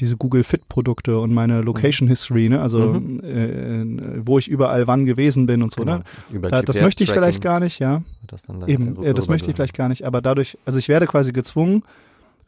[0.00, 2.60] diese Google Fit Produkte und meine Location History, ne?
[2.60, 3.20] also Mhm.
[3.22, 5.98] äh, wo ich überall wann gewesen bin und so, Genau.
[5.98, 6.04] ne?
[6.30, 8.02] Über Da, das möchte ich vielleicht gar nicht, ja.
[8.26, 10.88] Das dann da Eben, äh, das möchte ich vielleicht gar nicht, aber dadurch, also ich
[10.88, 11.84] werde quasi gezwungen,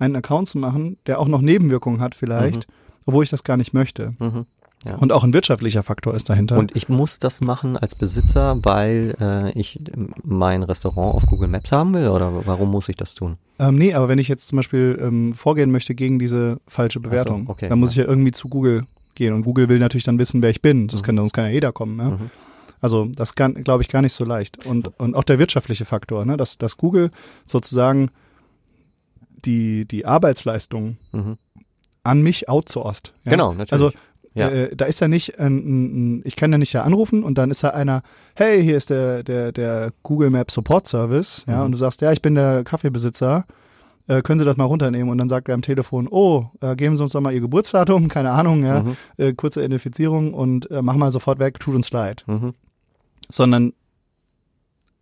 [0.00, 2.66] einen Account zu machen, der auch noch Nebenwirkungen hat vielleicht,
[3.06, 4.14] obwohl ich das gar nicht möchte.
[4.18, 4.46] Mhm.
[4.86, 4.94] Ja.
[4.96, 6.56] Und auch ein wirtschaftlicher Faktor ist dahinter.
[6.58, 9.80] Und ich muss das machen als Besitzer, weil äh, ich
[10.22, 13.36] mein Restaurant auf Google Maps haben will oder warum muss ich das tun?
[13.58, 17.48] ähm, nee, aber wenn ich jetzt zum Beispiel ähm, vorgehen möchte gegen diese falsche Bewertung,
[17.48, 18.02] okay, dann muss ja.
[18.02, 19.32] ich ja irgendwie zu Google gehen.
[19.34, 20.88] Und Google will natürlich dann wissen, wer ich bin.
[20.88, 21.04] Das Mhm.
[21.06, 21.98] kann, sonst kann ja jeder kommen.
[21.98, 22.10] Ja?
[22.10, 22.30] Mhm.
[22.82, 24.66] Also das kann, glaube ich, gar nicht so leicht.
[24.66, 26.36] Und, und auch der wirtschaftliche Faktor, ne?
[26.36, 27.10] dass, dass Google
[27.46, 28.10] sozusagen
[29.44, 31.38] die, die Arbeitsleistung Mhm.
[32.02, 33.14] an mich outsourced.
[33.24, 33.30] Ja?
[33.30, 33.72] Genau, natürlich.
[33.72, 33.92] Also
[34.36, 34.48] Ja.
[34.50, 35.56] äh, da ist ja nicht, ein,
[36.18, 38.02] ein, ich kann ja nicht da anrufen und dann ist da einer,
[38.34, 41.64] hey, hier ist der, der, der Google Map Support Service, ja, Mhm.
[41.64, 43.46] und du sagst, ja, ich bin der Kaffeebesitzer,
[44.08, 45.08] äh, können Sie das mal runternehmen?
[45.08, 48.08] Und dann sagt er am Telefon, oh, äh, geben Sie uns doch mal Ihr Geburtsdatum,
[48.16, 48.96] keine Ahnung, ja, Mhm.
[49.16, 52.22] äh, kurze Identifizierung und äh, mach mal sofort weg, tut uns leid.
[52.26, 52.52] Mhm.
[53.28, 53.72] Sondern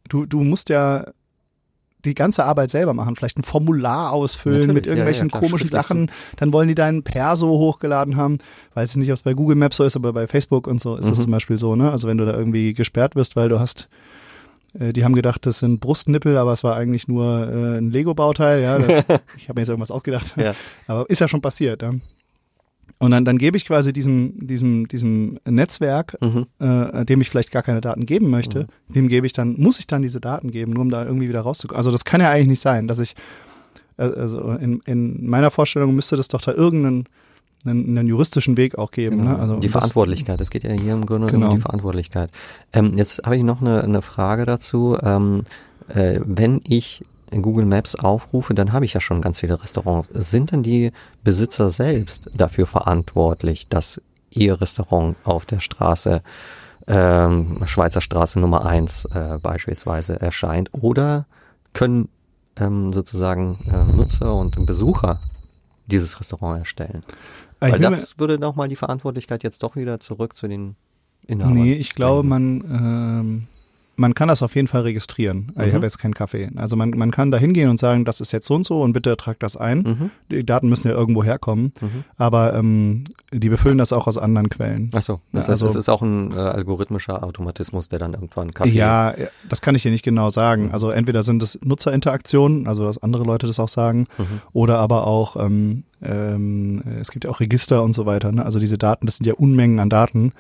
[0.09, 1.05] du, du musst ja
[2.05, 5.43] die ganze Arbeit selber machen, vielleicht ein Formular ausfüllen Natürlich, mit ja, ja, irgendwelchen klar,
[5.43, 8.39] komischen Sachen, dann wollen die deinen Perso hochgeladen haben.
[8.75, 11.07] Weiß nicht, ob es bei Google Maps so ist, aber bei Facebook und so ist
[11.11, 11.23] es Mhm.
[11.23, 11.91] zum Beispiel so, ne?
[11.91, 13.89] Also wenn du da irgendwie gesperrt wirst, weil du hast,
[14.79, 18.63] äh, die haben gedacht, das sind Brustnippel, aber es war eigentlich nur äh, ein Lego-Bauteil,
[18.63, 18.79] ja.
[18.79, 18.89] Das,
[19.37, 20.35] ich habe mir jetzt irgendwas ausgedacht.
[20.37, 20.55] Ja.
[20.87, 21.93] Aber ist ja schon passiert, ja.
[22.99, 26.47] Und dann, dann gebe ich quasi diesem, diesem, diesem Netzwerk, Mhm.
[26.61, 29.87] äh, dem ich vielleicht gar keine Daten geben möchte, dem gebe ich dann, muss ich
[29.87, 31.77] dann diese Daten geben, nur um da irgendwie wieder rauszukommen.
[31.79, 33.15] Also das kann ja eigentlich nicht sein, dass ich,
[33.99, 37.05] äh, also in, in meiner Vorstellung müsste das doch da irgendeinen
[37.67, 39.19] einen, einen juristischen Weg auch geben.
[39.19, 39.31] Genau.
[39.33, 39.39] Ne?
[39.39, 41.49] Also die das- Verantwortlichkeit, es geht ja hier im Grunde Genau.
[41.51, 42.31] um die Verantwortlichkeit.
[42.75, 44.99] Ähm, jetzt habe ich noch eine, eine Frage dazu.
[45.03, 45.45] Ähm,
[45.89, 47.03] äh, wenn ich
[47.43, 50.09] Google Maps aufrufe, dann habe ich ja schon ganz viele Restaurants.
[50.13, 50.93] Sind denn die
[51.23, 56.23] Besitzer selbst dafür verantwortlich, dass ihr Restaurant auf der Straße
[56.87, 60.71] ähm, Schweizer Straße Nummer eins äh, beispielsweise erscheint?
[60.73, 61.27] Oder
[61.73, 62.09] können
[62.57, 65.21] ähm, sozusagen äh, Nutzer und Besucher
[65.87, 67.03] dieses Restaurant erstellen?
[67.61, 70.77] Ah, ich Weil das würde nochmal die Verantwortlichkeit jetzt doch wieder zurück zu den
[71.27, 71.55] Inhabern.
[71.55, 73.47] nee, ich glaube, man, ähm,
[73.97, 75.53] man kann das auf jeden Fall registrieren.
[75.61, 75.73] Ich Mhm.
[75.75, 76.51] habe jetzt keinen Kaffee.
[76.57, 78.93] Also man, man kann da hingehen und sagen, das ist jetzt so und so und
[78.93, 79.79] bitte tragt das ein.
[79.79, 80.11] Mhm.
[80.31, 82.05] Die Daten müssen ja irgendwo herkommen, Mhm.
[82.17, 84.91] aber ähm, die befüllen das auch aus anderen Quellen.
[84.93, 88.53] Achso, das Ja, heißt, also- es ist auch ein äh, algorithmischer Automatismus, der dann irgendwann
[88.53, 88.71] Kaffee.
[88.71, 89.15] Ja,
[89.49, 90.71] das kann ich dir nicht genau sagen.
[90.73, 94.25] Also entweder sind es Nutzerinteraktionen, also dass andere Leute das auch sagen, Mhm.
[94.53, 98.33] oder aber auch, ähm, ähm, es gibt ja auch Register und so weiter.
[98.33, 98.45] Ne?
[98.45, 100.33] Also diese Daten, das sind ja Unmengen an Daten.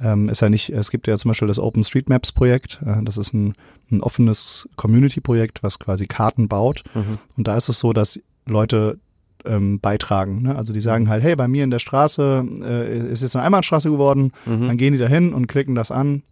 [0.00, 2.80] Ähm, ist ja nicht, es gibt ja zum Beispiel das OpenStreetMaps Projekt.
[2.86, 3.54] Äh, das ist ein,
[3.90, 6.84] ein offenes Community-Projekt, was quasi Karten baut.
[6.94, 7.18] Mhm.
[7.36, 8.98] Und da ist es so, dass Leute
[9.44, 10.42] ähm, beitragen.
[10.42, 10.56] Ne?
[10.56, 13.90] Also die sagen halt, hey, bei mir in der Straße äh, ist jetzt eine Einbahnstraße
[13.90, 14.32] geworden.
[14.46, 14.66] Mhm.
[14.68, 16.22] Dann gehen die da hin und klicken das an.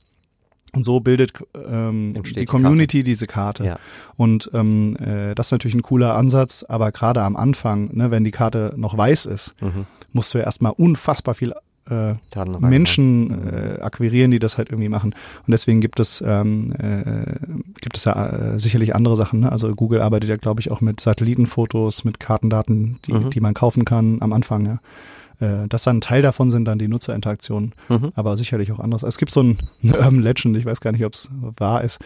[0.74, 3.64] Und so bildet ähm, die die Community diese Karte.
[3.64, 3.78] Ja.
[4.16, 8.24] Und ähm, äh, das ist natürlich ein cooler Ansatz, aber gerade am Anfang, ne, wenn
[8.24, 9.86] die Karte noch weiß ist, Mhm.
[10.12, 11.54] musst du ja erstmal unfassbar viel
[11.90, 12.14] äh.
[12.60, 15.12] Menschen äh, akquirieren, die das halt irgendwie machen.
[15.46, 17.36] Und deswegen gibt es ähm, äh,
[17.80, 19.40] gibt es ja äh, sicherlich andere Sachen.
[19.40, 19.52] Ne?
[19.52, 23.30] Also Google arbeitet ja, glaube ich, auch mit Satellitenfotos, mit Kartendaten, die, Mhm.
[23.30, 24.66] die man kaufen kann am Anfang.
[24.66, 24.78] Ja.
[25.64, 28.10] Äh, das dann ein Teil davon sind dann die Nutzerinteraktionen, Mhm.
[28.14, 29.02] aber sicherlich auch anderes.
[29.02, 32.00] Es gibt so ein eine Urban Legend, ich weiß gar nicht, ob es wahr ist.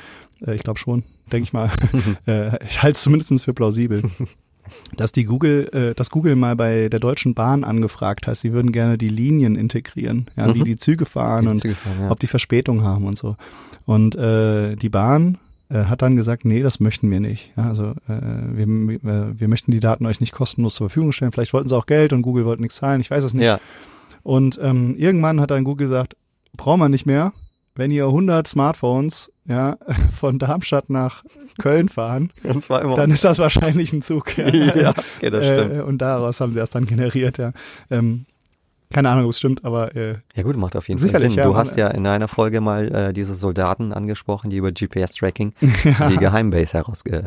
[0.47, 1.71] Äh, ich glaube schon, denke ich mal.
[2.67, 4.03] ich halte es zumindest für plausibel.
[4.97, 8.73] Dass die Google, äh, dass Google mal bei der Deutschen Bahn angefragt hat, sie würden
[8.73, 10.65] gerne die Linien integrieren, ja, wie Mhm.
[10.65, 12.11] die Züge fahren Die und Züge fahren, ja.
[12.11, 13.37] ob die Verspätung haben und so.
[13.87, 15.39] Und äh, die Bahn
[15.71, 17.51] äh, hat dann gesagt, nee, das möchten wir nicht.
[17.57, 18.21] Ja, also äh,
[18.55, 21.33] wir, wir, wir möchten die Daten euch nicht kostenlos zur Verfügung stellen.
[21.33, 23.45] Vielleicht wollten sie auch Geld und Google wollte nichts zahlen, ich weiß es nicht.
[23.47, 23.59] ja.
[24.23, 26.15] Und ähm, irgendwann hat dann Google gesagt,
[26.57, 27.33] brauchen wir nicht mehr.
[27.81, 29.79] Wenn ihr 100 Smartphones ja,
[30.13, 31.25] von Darmstadt nach
[31.59, 32.31] Köln fahren,
[32.69, 34.37] dann ist das wahrscheinlich ein Zug.
[34.37, 35.75] Ja, ja, okay, das stimmt.
[35.77, 37.53] Äh, und daraus haben sie das dann generiert, ja.
[37.91, 38.27] Ähm,
[38.93, 41.33] keine Ahnung, ob es stimmt, aber äh, Ja gut, macht auf jeden Fall Sinn.
[41.33, 45.53] ja, du hast ja in einer Folge mal äh, diese Soldaten angesprochen, die über GPS-Tracking
[45.61, 47.03] die Geheimbase heraus...
[47.07, 47.23] Äh, äh,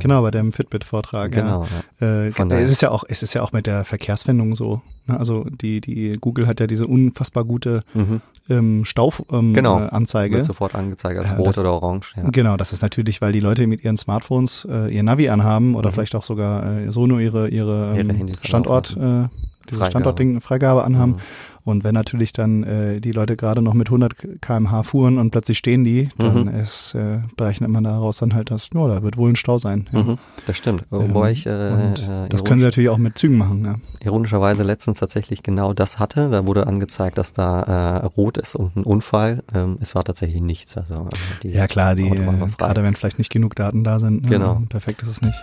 [0.00, 1.32] genau bei dem Fitbit-Vortrag.
[1.32, 1.66] Genau.
[2.00, 2.06] Ja.
[2.06, 2.28] Äh,
[2.62, 4.80] es ist ja auch, es ist ja auch mit der Verkehrswendung so.
[5.06, 5.18] Ne?
[5.18, 8.20] Also die, die Google hat ja diese unfassbar gute Mhm.
[8.48, 9.36] ähm, Stauanzeige.
[9.36, 9.80] Ähm, Genau.
[9.80, 10.34] äh, Anzeige.
[10.36, 12.14] Wird sofort angezeigt als rot das- oder orange.
[12.16, 12.28] Ja.
[12.30, 15.90] Genau, das ist natürlich, weil die Leute mit ihren Smartphones äh, ihr Navi anhaben oder
[15.90, 15.94] Mhm.
[15.94, 19.28] vielleicht auch sogar äh, so nur ihre, ihre, Ihre ähm, Handys Standort, äh,
[19.70, 19.86] dieses.
[19.88, 21.12] Standortding Freigabe anhaben.
[21.12, 21.18] Mhm.
[21.66, 25.56] Und wenn natürlich dann äh, die Leute gerade noch mit 100 kmh fuhren und plötzlich
[25.56, 26.48] stehen die, dann Mhm.
[26.48, 29.88] ist, äh, berechnet man daraus dann halt, dass, ja, da wird wohl ein Stau sein.
[29.92, 30.02] Ja.
[30.02, 30.18] Mhm.
[30.46, 30.84] Das stimmt.
[30.90, 33.64] Wobei ich äh, und äh, das können sie natürlich auch mit Zügen machen.
[33.64, 33.76] Ja.
[34.04, 36.28] ironischerweise letztens tatsächlich genau das hatte.
[36.28, 37.62] Da wurde angezeigt, dass da
[38.02, 39.42] äh, rot ist und ein Unfall.
[39.54, 40.76] Ähm, es war tatsächlich nichts.
[40.76, 41.08] Also
[41.42, 44.24] die Ja klar, die, äh, gerade wenn vielleicht nicht genug Daten da sind.
[44.24, 44.62] ne, Genau.
[44.68, 45.34] Perfekt ist es nicht.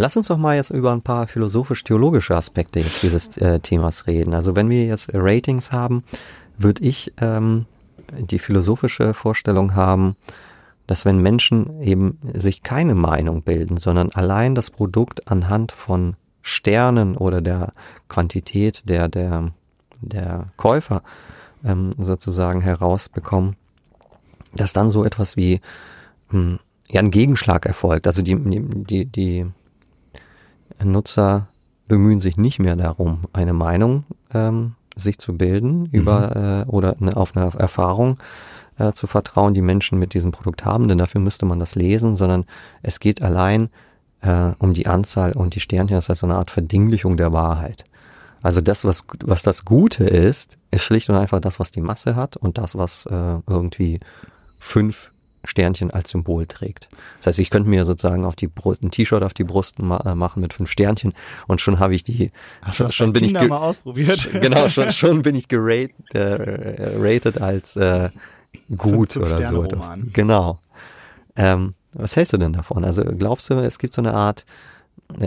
[0.00, 4.32] Lass uns doch mal jetzt über ein paar philosophisch-theologische Aspekte jetzt dieses äh, Themas reden.
[4.32, 6.04] Also wenn wir jetzt Ratings haben,
[6.56, 7.66] würde ich ähm,
[8.18, 10.16] die philosophische Vorstellung haben,
[10.86, 17.14] dass wenn Menschen eben sich keine Meinung bilden, sondern allein das Produkt anhand von Sternen
[17.14, 17.72] oder der
[18.08, 19.52] Quantität der, der
[20.00, 21.02] der Käufer
[21.62, 23.56] ähm, sozusagen herausbekommen,
[24.54, 25.60] dass dann so etwas wie
[26.30, 26.58] hm,
[26.88, 28.06] ja ein Gegenschlag erfolgt.
[28.06, 29.46] Also die, die, die
[30.84, 31.48] Nutzer
[31.88, 36.42] bemühen sich nicht mehr darum, eine Meinung ähm, sich zu bilden über mhm.
[36.42, 38.18] äh, oder eine, auf eine Erfahrung
[38.78, 42.16] äh, zu vertrauen, die Menschen mit diesem Produkt haben, denn dafür müsste man das lesen,
[42.16, 42.44] sondern
[42.82, 43.68] es geht allein
[44.22, 47.84] äh, um die Anzahl und die Sternchen, das heißt so eine Art Verdinglichung der Wahrheit.
[48.42, 52.16] Also das, was, was das Gute ist, ist schlicht und einfach das, was die Masse
[52.16, 54.00] hat und das, was äh, irgendwie
[54.58, 55.12] fünf
[55.44, 56.88] Sternchen als Symbol trägt.
[57.18, 59.98] Das heißt, ich könnte mir sozusagen auf die Brust, ein T-Shirt auf die Brust ma
[60.04, 61.14] äh, machen mit fünf Sternchen
[61.46, 62.30] und schon habe ich die.
[62.62, 64.28] Hast du das schon bin Tinder ich mal ausprobiert?
[64.40, 68.10] Genau, schon, schon bin ich geratet äh, als äh,
[68.76, 69.68] gut fünf, fünf oder so.
[70.12, 70.60] Genau.
[71.36, 72.84] Ähm, was hältst du denn davon?
[72.84, 74.44] Also glaubst du, es gibt so eine Art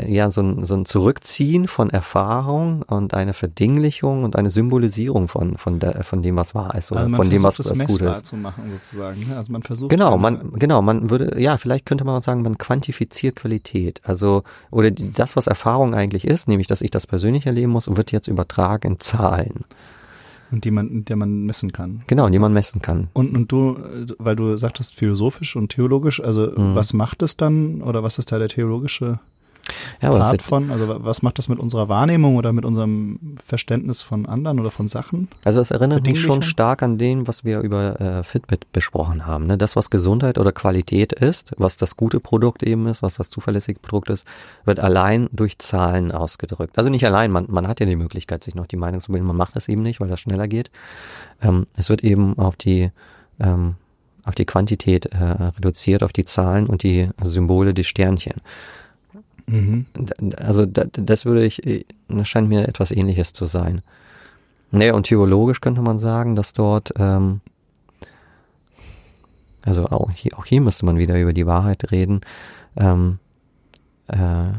[0.08, 5.58] ja, so ein, so ein Zurückziehen von Erfahrung und eine Verdinglichung und eine Symbolisierung von,
[5.58, 8.26] von, der, von dem, was wahr ist oder also von dem, was, was gut ist.
[8.26, 9.28] Zu machen, sozusagen.
[9.28, 9.38] Ne?
[9.38, 12.58] Also man versucht genau, man, genau, man würde, ja, vielleicht könnte man auch sagen, man
[12.58, 14.02] quantifiziert Qualität.
[14.04, 17.94] Also, oder die, das, was Erfahrung eigentlich ist, nämlich, dass ich das persönlich erleben muss,
[17.94, 19.66] wird jetzt übertragen in Zahlen.
[20.52, 22.04] Und die man, der man messen kann.
[22.06, 23.10] Genau, die man messen kann.
[23.14, 23.78] Und, und du,
[24.20, 26.76] weil du sagtest philosophisch und theologisch, also mhm.
[26.76, 29.20] was macht es dann oder was ist da der theologische
[30.02, 30.72] ja, aber Part von?
[30.72, 34.88] Also was macht das mit unserer Wahrnehmung oder mit unserem Verständnis von anderen oder von
[34.88, 35.30] Sachen?
[35.44, 39.48] Also es erinnert mich schon stark an den, was wir über äh, Fitbit besprochen haben.
[39.48, 39.58] Ne?
[39.58, 43.80] Das, was Gesundheit oder Qualität ist, was das gute Produkt eben ist, was das zuverlässige
[43.80, 44.26] Produkt ist,
[44.66, 46.78] wird allein durch Zahlen ausgedrückt.
[46.78, 49.28] Also nicht allein, man, man hat ja die Möglichkeit, sich noch die Meinung zu bilden,
[49.28, 50.72] man macht das eben nicht, weil das schneller geht.
[51.42, 52.92] Ähm, es wird eben auf die
[53.40, 53.76] ähm,
[54.26, 55.18] auf die Quantität äh,
[55.58, 58.42] reduziert, auf die Zahlen und die Symbole, die Sternchen.
[59.46, 59.86] Mhm.
[60.38, 63.82] Also das würde ich, das scheint mir etwas ähnliches zu sein.
[64.72, 67.42] Naja, und theologisch könnte man sagen, dass dort, ähm,
[69.62, 72.22] also auch hier, auch hier müsste man wieder über die Wahrheit reden,
[72.76, 73.20] ähm,
[74.08, 74.52] äh,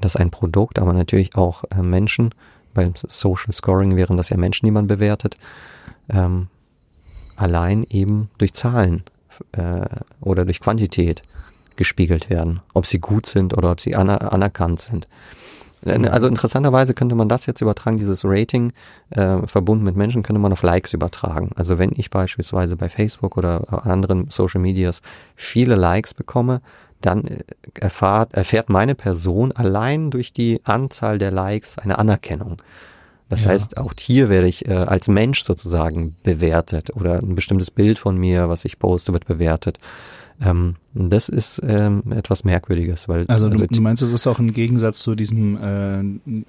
[0.00, 2.34] dass ein Produkt, aber natürlich auch äh, Menschen,
[2.74, 5.36] beim Social Scoring wären das ja Menschen, die man bewertet,
[6.08, 6.48] ähm,
[7.36, 9.04] allein eben durch Zahlen
[9.52, 9.86] äh,
[10.20, 11.22] oder durch Quantität
[11.76, 15.08] gespiegelt werden, ob sie gut sind oder ob sie aner anerkannt sind.
[15.84, 18.72] Also interessanterweise könnte man das jetzt übertragen, dieses Rating
[19.10, 21.50] äh, verbunden mit Menschen, könnte man auf Likes übertragen.
[21.56, 25.02] Also wenn ich beispielsweise bei Facebook oder anderen Social Medias
[25.34, 26.60] viele Likes bekomme,
[27.00, 27.38] dann äh,
[27.80, 32.58] erfahrt, erfährt meine Person allein durch die Anzahl der Likes eine Anerkennung.
[33.32, 33.52] Das ja.
[33.52, 38.18] heißt, auch hier werde ich äh, als Mensch sozusagen bewertet oder ein bestimmtes Bild von
[38.18, 39.78] mir, was ich poste, wird bewertet.
[40.44, 44.38] Ähm, das ist ähm, etwas Merkwürdiges, weil also, also du, du, meinst, es ist auch
[44.38, 45.56] ein Gegensatz zu diesem
[46.34, 46.44] äh,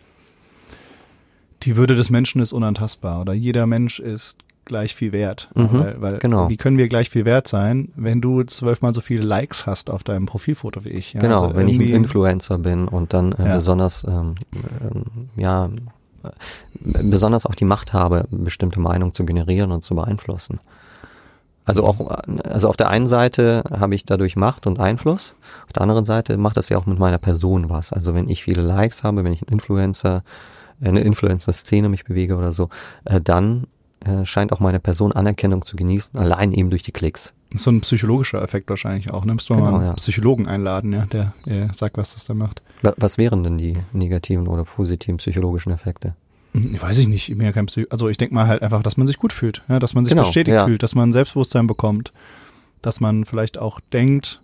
[1.61, 5.51] die Würde des Menschen ist unantastbar oder jeder Mensch ist gleich viel wert.
[5.55, 6.49] Mhm, weil, weil genau.
[6.49, 10.03] wie können wir gleich viel wert sein, wenn du zwölfmal so viele Likes hast auf
[10.03, 11.13] deinem Profilfoto wie ich?
[11.13, 11.21] Ja?
[11.21, 13.55] Genau, also wenn ich ein Influencer bin und dann äh, ja.
[13.55, 15.69] besonders ähm, äh, ja
[16.79, 20.59] besonders auch die Macht habe, bestimmte Meinungen zu generieren und zu beeinflussen.
[21.65, 21.99] Also auch,
[22.43, 26.37] also auf der einen Seite habe ich dadurch Macht und Einfluss, auf der anderen Seite
[26.37, 27.93] macht das ja auch mit meiner Person was.
[27.93, 30.23] Also wenn ich viele Likes habe, wenn ich ein Influencer,
[30.83, 32.67] eine Influencer-Szene mich bewege oder so,
[33.05, 33.67] äh, dann
[34.05, 37.33] äh, scheint auch meine Person Anerkennung zu genießen, allein eben durch die Klicks.
[37.55, 39.25] So ein psychologischer Effekt wahrscheinlich auch.
[39.25, 39.93] Nimmst du genau, mal einen ja.
[39.93, 42.61] Psychologen einladen, ja, der äh, sagt, was das da macht.
[42.81, 46.15] Was wären denn die negativen oder positiven psychologischen Effekte?
[46.53, 49.07] Hm, weiß ich nicht, mehr kein Psych also ich denke mal halt einfach, dass man
[49.07, 50.65] sich gut fühlt, ja, dass man sich genau, bestätigt ja.
[50.65, 52.13] fühlt, dass man Selbstbewusstsein bekommt,
[52.81, 54.41] dass man vielleicht auch denkt.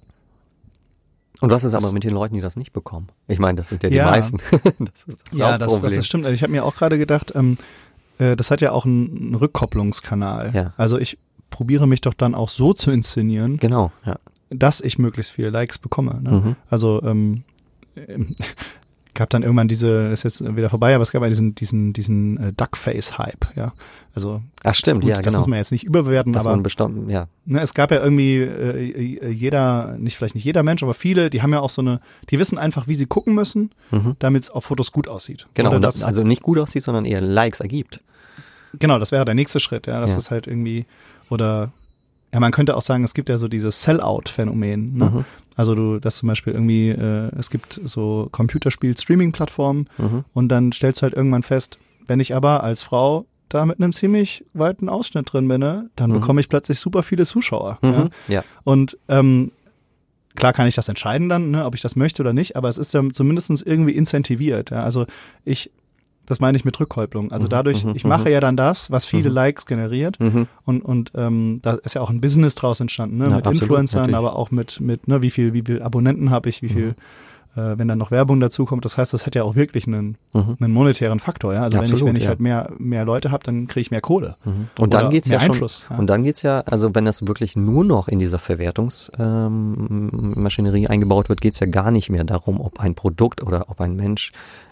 [1.42, 3.10] Und was ist aber mit den Leuten, die das nicht bekommen?
[3.28, 4.38] Ich meine, das sind ja die meisten.
[4.52, 6.26] das ist das ja, das, das, stimmt.
[6.28, 7.58] Ich habe mir auch gerade gedacht, ähm,
[8.18, 10.52] äh, das hat ja auch einen Rückkopplungskanal.
[10.54, 10.74] Ja.
[10.78, 11.18] Also ich
[11.50, 14.18] probiere mich doch dann auch so zu inszenieren, genau, ja.
[14.50, 16.20] dass ich möglichst viele Likes bekomme.
[16.22, 16.32] Ne?
[16.32, 16.56] Mhm.
[16.70, 17.44] Also ähm,
[19.20, 22.38] gab dann irgendwann diese, ist jetzt wieder vorbei, aber es gab ja diesen, diesen, diesen
[22.38, 23.74] äh, Duckface-Hype, ja.
[24.16, 25.40] Also Ach stimmt, gut, ja, das genau.
[25.40, 27.28] muss man jetzt nicht überbewerten, das aber bestimmt, ja.
[27.46, 31.42] Ne, es gab ja irgendwie äh, jeder, nicht vielleicht nicht jeder Mensch, aber viele, die
[31.42, 34.16] haben ja auch so eine, die wissen einfach, wie sie gucken müssen, mhm.
[34.20, 35.48] damit es auf Fotos gut aussieht.
[35.54, 38.00] Genau, das, also nicht gut aussieht, sondern eher Likes ergibt.
[38.78, 40.00] Genau, das wäre der nächste Schritt, ja.
[40.00, 40.18] Das ja.
[40.18, 40.86] ist halt irgendwie,
[41.30, 41.72] oder
[42.34, 44.98] ja, man könnte auch sagen, es gibt ja so dieses Sell-out-Phänomen.
[44.98, 45.06] Ne?
[45.06, 45.26] Mhm.
[45.56, 50.24] Also du, dass zum Beispiel irgendwie, äh, es gibt so Computerspiel-Streaming-Plattformen mhm.
[50.34, 53.94] und dann stellst du halt irgendwann fest, wenn ich aber als Frau da mit einem
[53.94, 56.16] ziemlich weiten Ausschnitt drin bin, ne, dann mhm.
[56.16, 57.80] bekomme ich plötzlich super viele Zuschauer.
[57.82, 58.04] Ja?
[58.04, 58.10] Mhm.
[58.28, 58.44] ja.
[58.64, 59.52] Und ähm,
[60.36, 62.78] klar kann ich das entscheiden dann, ne, ob ich das möchte oder nicht, aber es
[62.78, 64.70] ist dann zumindest irgendwie incentiviert.
[64.70, 64.84] Ja?
[64.84, 65.08] Also
[65.46, 65.72] ich
[66.30, 67.32] das meine ich mit Rückkopplung.
[67.32, 68.34] Also Mhm, dadurch, mhm, ich mache mhm.
[68.34, 69.30] ja dann das, was viele.
[69.30, 70.20] Likes generiert.
[70.64, 73.26] Und, und ähm, da ist ja auch ein Business draus entstanden, ne?
[73.26, 74.18] Ja, mit absolut, Influencern, natürlich.
[74.18, 76.96] aber auch mit, mit ne, wie viel, wie viel Abonnenten habe ich, wie viel,
[77.56, 78.86] äh, wenn dann noch Werbung dazu kommt.
[78.86, 80.58] Das heißt, das hat ja auch wirklich einen, Mhm.
[80.60, 81.54] einen monetären Faktor.
[81.54, 81.64] Ja?
[81.64, 82.30] Also wenn ich, Absolut, wenn ich ja.
[82.30, 84.36] halt mehr, mehr Leute habe, dann kriege ich mehr Kohle.
[84.46, 84.68] Mhm.
[84.80, 85.98] Und dann geht's ja schon, Einfluss, ja.
[85.98, 91.30] und dann geht's ja, also wenn das wirklich nur noch in dieser Verwertungsmaschinerie ähm, eingebaut
[91.30, 94.32] wird, geht's ja gar nicht mehr darum, ob ein Produkt oder ob ein Mensch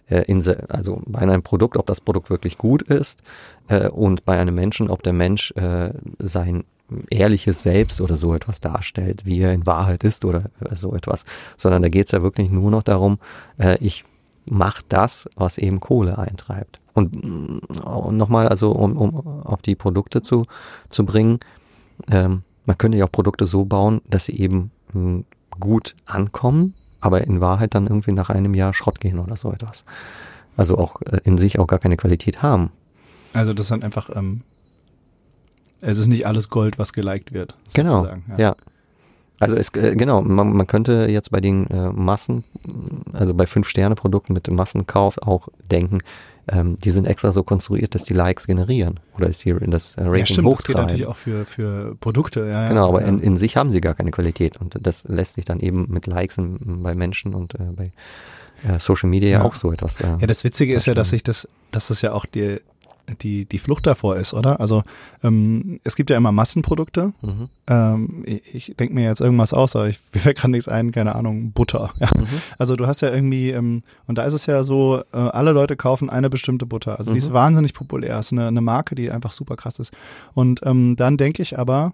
[0.10, 3.22] äh, in, se- also bei einem Produkt, ob das Produkt wirklich gut ist
[3.68, 6.64] äh, und bei einem Menschen, ob der Mensch äh, sein
[7.10, 11.26] ehrliches Selbst oder so etwas darstellt, wie er in Wahrheit ist oder äh, so etwas,
[11.58, 13.20] sondern da geht's ja wirklich nur noch darum,
[13.58, 14.06] äh, ich
[14.50, 16.80] mache das, was eben Kohle eintreibt.
[16.94, 20.44] Und, mm, und nochmal, also um, um auf die Produkte zu,
[20.90, 21.40] zu bringen,
[22.10, 25.20] ähm, man könnte ja auch Produkte so bauen, dass sie eben mm,
[25.60, 29.84] gut ankommen, aber in Wahrheit dann irgendwie nach einem Jahr Schrott gehen oder so etwas.
[30.56, 32.72] Also auch äh, in sich auch gar keine Qualität haben.
[33.34, 34.42] Also das dann einfach, ähm,
[35.82, 37.56] es ist nicht alles Gold, was geliked wird.
[37.74, 38.56] Genau, sozusagen, ja.
[39.40, 42.44] Also es äh, genau, man, man könnte jetzt bei den äh, Massen,
[43.14, 46.00] also bei Fünf-Sterne-Produkten mit Massenkauf auch denken,
[46.50, 49.94] ähm, die sind extra so konstruiert, dass die Likes generieren oder ist hier in das
[49.96, 50.82] äh, Rating Ja, stimmt, das geht hochtreiben.
[50.82, 52.40] natürlich auch für, für Produkte.
[52.42, 53.08] Ja, ja, Genau, aber ja.
[53.10, 56.08] in, in sich haben sie gar keine Qualität und das lässt sich dann eben mit
[56.08, 57.92] Likes in, bei Menschen und äh, bei
[58.68, 59.44] äh, Social Media Ja.
[59.44, 60.00] auch so etwas.
[60.02, 62.60] Äh, Ja, das Witzige ist ja, dass sich das, dass das ja auch die,
[63.22, 64.60] die, die Flucht davor ist, oder?
[64.60, 64.84] Also
[65.24, 67.14] ähm, es gibt ja immer Massenprodukte.
[67.22, 67.50] mhm.
[67.68, 70.92] Ähm, ich ich denke mir jetzt irgendwas aus, aber ich, mir fällt gerade nichts ein,
[70.92, 71.92] keine Ahnung, Butter.
[72.00, 72.10] Ja.
[72.18, 72.28] Mhm.
[72.58, 75.76] Also du hast ja irgendwie, ähm, und da ist es ja so, äh, alle Leute
[75.76, 77.00] kaufen eine bestimmte Butter.
[77.00, 77.34] Also die ist Mhm.
[77.34, 79.94] wahnsinnig populär, ist eine, eine Marke, die einfach super krass ist.
[80.34, 81.94] Und ähm, dann denke ich aber,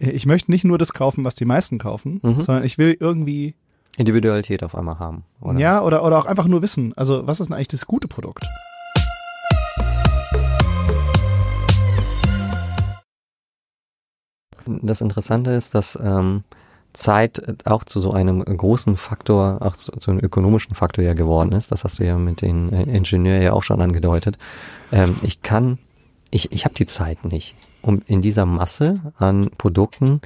[0.00, 2.40] ich möchte nicht nur das kaufen, was die meisten kaufen, Mhm.
[2.40, 3.54] sondern ich will irgendwie,
[3.96, 5.24] Individualität auf einmal haben.
[5.40, 5.58] Oder?
[5.58, 8.44] ja, oder, oder auch einfach nur wissen, also was ist denn eigentlich das gute Produkt?
[14.82, 16.44] Das Interessante ist, dass ähm,
[16.92, 21.52] Zeit auch zu so einem großen Faktor, auch zu, zu einem ökonomischen Faktor ja geworden
[21.52, 21.70] ist.
[21.70, 24.38] Das hast du ja mit den äh, Ingenieuren ja auch schon angedeutet.
[24.90, 25.78] Ähm, ich kann,
[26.30, 30.20] ich, ich habe die Zeit nicht, um in dieser Masse an Produkten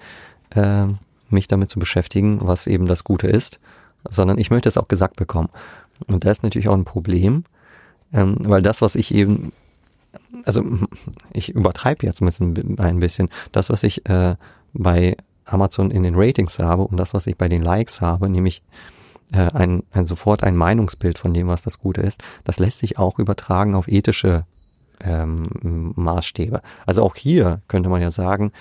[0.55, 3.61] ähm, mich damit zu beschäftigen, was eben das Gute ist,
[4.09, 5.49] sondern ich möchte es auch gesagt bekommen.
[6.07, 7.45] Und da ist natürlich auch ein Problem,
[8.13, 9.53] ähm, weil das, was ich eben
[10.45, 10.65] also
[11.33, 14.37] ich übertreibe jetzt ein bisschen, das, was ich äh,
[14.73, 18.63] bei Amazon in den Ratings habe und das, was ich bei den Likes habe, nämlich
[19.33, 22.99] äh, ein, ein sofort ein Meinungsbild von dem, was das Gute ist, das lässt sich
[22.99, 24.47] auch übertragen auf ethische
[25.03, 26.61] ähm, Maßstäbe.
[26.87, 28.53] Also auch hier könnte man ja sagen,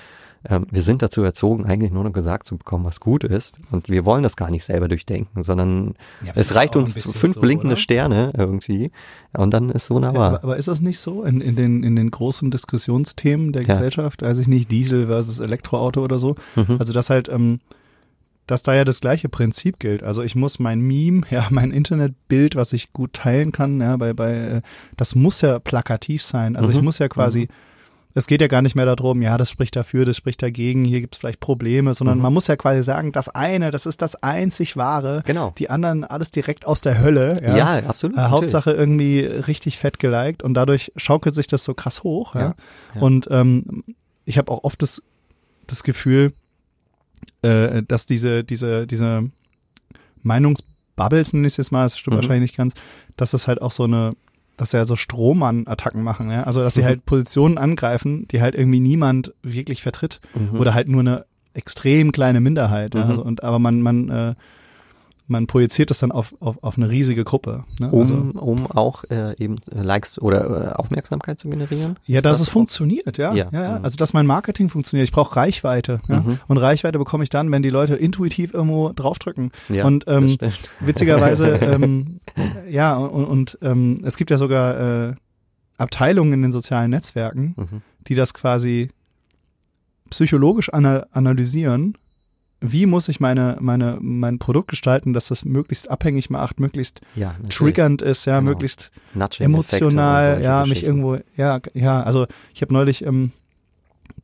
[0.50, 3.60] ähm, wir sind dazu erzogen, eigentlich nur noch gesagt zu bekommen, was gut ist.
[3.72, 7.36] Und wir wollen das gar nicht selber durchdenken, sondern Ja, das es reicht uns fünf
[7.36, 7.82] so, blinkende oder?
[7.82, 8.92] Sterne irgendwie.
[9.34, 10.28] Und dann ist Ja, wunderbar.
[10.30, 13.76] aber, aber ist das nicht so in, in, den, in den großen Diskussionsthemen der Ja.
[13.76, 14.24] Gesellschaft?
[14.24, 16.36] Also ich nicht Diesel versus Elektroauto oder so.
[16.56, 16.78] Mhm.
[16.80, 17.60] Also dass halt, ähm,
[18.48, 20.04] dass da ja das gleiche Prinzip gilt.
[20.04, 24.14] Also ich muss mein Meme, ja, mein Internetbild, was ich gut teilen kann, ja, bei,
[24.14, 24.62] bei, äh,
[24.98, 26.56] das muss ja plakativ sein.
[26.56, 26.86] Also ich Mhm.
[26.86, 27.48] muss ja quasi,
[28.14, 31.00] es geht ja gar nicht mehr darum, ja, das spricht dafür, das spricht dagegen, hier
[31.02, 32.24] gibt es vielleicht Probleme, sondern Mhm.
[32.24, 35.24] man muss ja quasi sagen, das eine, das ist das einzig wahre.
[35.26, 35.54] Genau.
[35.58, 37.40] Die anderen alles direkt aus der Hölle.
[37.42, 38.18] Ja, Ja, absolut.
[38.18, 38.22] äh.
[38.22, 42.36] Hauptsache irgendwie richtig fett geliked und dadurch schaukelt sich das so krass hoch.
[42.36, 42.42] Ja?
[42.42, 42.56] Ja,
[42.96, 43.02] ja.
[43.02, 43.84] Und ähm,
[44.26, 45.02] ich habe auch oft das,
[45.68, 46.34] das Gefühl,
[47.44, 49.30] äh, dass diese, diese, diese
[50.24, 52.18] Meinungsbubbles, nenne ich es jetzt mal, das stimmt Mhm.
[52.22, 52.74] wahrscheinlich nicht ganz,
[53.18, 54.12] dass das halt auch so eine,
[54.62, 56.44] dass ja so Strohmann-Attacken machen, ja.
[56.44, 56.86] Also dass sie Mhm.
[56.86, 60.60] halt Positionen angreifen, die halt irgendwie niemand wirklich vertritt Mhm.
[60.60, 62.94] oder halt nur eine extrem kleine Minderheit.
[62.94, 63.04] Ja?
[63.06, 63.10] Mhm.
[63.10, 64.36] Also, und aber man, man, äh,
[65.32, 67.64] man projiziert das dann auf, auf, auf eine riesige Gruppe.
[67.80, 67.90] Ne?
[67.92, 71.98] also, um, um auch äh, eben äh, Likes oder äh, Aufmerksamkeit zu generieren?
[72.06, 73.34] Ja, Ist dass das es funktioniert, ja.
[73.34, 73.48] Ja.
[73.52, 73.64] ja.
[73.64, 73.80] ja.
[73.80, 73.86] Mhm.
[73.86, 75.08] Also dass mein Marketing funktioniert.
[75.08, 76.02] Ich brauche Reichweite.
[76.08, 76.20] Ja?
[76.20, 76.40] Mhm.
[76.48, 79.52] Und Reichweite bekomme ich dann, wenn die Leute intuitiv irgendwo draufdrücken.
[79.70, 80.38] Ja, und ähm,
[80.80, 82.20] witzigerweise, ähm,
[82.70, 85.14] ja, und, und ähm, es gibt ja sogar äh,
[85.78, 87.82] Abteilungen in den sozialen Netzwerken, Mhm.
[88.08, 88.90] die das quasi
[90.10, 91.98] psychologisch ana analysieren.
[92.64, 97.34] Wie muss ich meine, meine, mein Produkt gestalten, dass das möglichst abhängig macht, möglichst Ja,
[97.50, 98.52] triggernd ist, ja, Genau.
[98.52, 103.32] möglichst Nudging-Effekte emotional, ja, mich irgendwo, ja, ja, also ich habe neulich ähm,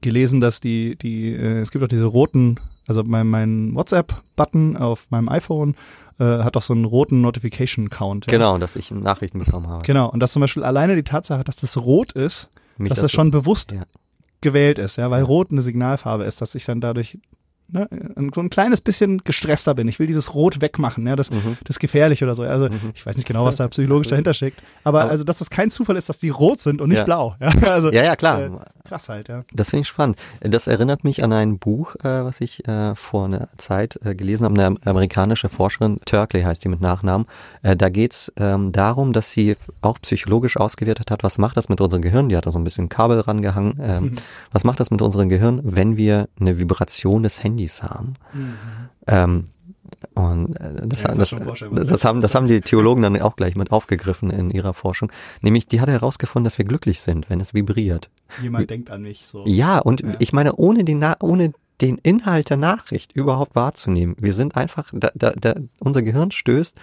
[0.02, 5.08] gelesen, dass die, die, äh, es gibt auch diese roten, also mein, mein WhatsApp-Button auf
[5.10, 5.76] meinem iPhone
[6.20, 8.28] äh, hat auch so einen roten Notification-Count.
[8.28, 8.32] Ja.
[8.32, 9.84] Genau, dass ich Nachrichten bekommen habe.
[9.84, 13.12] Genau, und dass zum Beispiel alleine die Tatsache, dass das rot ist, Mich dass das
[13.12, 13.84] so- schon bewusst Ja.
[14.42, 17.18] gewählt ist, ja, weil rot eine Signalfarbe ist, dass ich dann dadurch
[17.68, 17.88] ne,
[18.34, 19.88] so ein kleines bisschen gestresster bin.
[19.88, 21.58] Ich will dieses Rot wegmachen, ja, das, mhm.
[21.64, 22.44] das ist gefährlich oder so.
[22.44, 22.92] Also mhm.
[22.96, 24.62] ich weiß nicht genau, was da psychologisch dahinter steckt.
[24.84, 27.04] Aber, aber, also, dass das kein Zufall ist, dass die rot sind und nicht ja.
[27.04, 27.36] blau.
[27.40, 28.42] Ja, also, ja, ja, klar.
[28.42, 28.50] Äh,
[28.86, 29.44] krass halt, ja.
[29.54, 30.18] Das finde ich spannend.
[30.42, 34.46] Das erinnert mich an ein Buch, äh, was ich äh, vor einer Zeit äh, gelesen
[34.46, 34.60] habe.
[34.60, 37.28] Eine amerikanische Forscherin, Turkley heißt die mit Nachnamen.
[37.64, 41.82] Äh, da geht's ähm, darum, dass sie auch psychologisch ausgewertet hat, was macht das mit
[41.82, 42.30] unserem Gehirn?
[42.30, 43.76] Die hat da so ein bisschen Kabel rangehangen.
[43.82, 44.16] Ähm, mhm.
[44.52, 48.14] Was macht das mit unserem Gehirn, wenn wir eine Vibration des Handys haben?
[48.34, 48.54] Mhm.
[49.08, 49.44] Ähm,
[50.14, 53.56] und äh, das, ja, das, das, das, haben, das haben die Theologen dann auch gleich
[53.56, 55.12] mit aufgegriffen in ihrer Forschung.
[55.42, 58.10] Nämlich, die hat herausgefunden, dass wir glücklich sind, wenn es vibriert.
[58.42, 59.44] Jemand Wie, denkt an mich so.
[59.46, 60.14] Ja, und ja.
[60.20, 64.16] ich meine, ohne den, ohne den Inhalt der Nachricht überhaupt wahrzunehmen.
[64.20, 66.76] Wir sind einfach, da, da, da, unser Gehirn stößt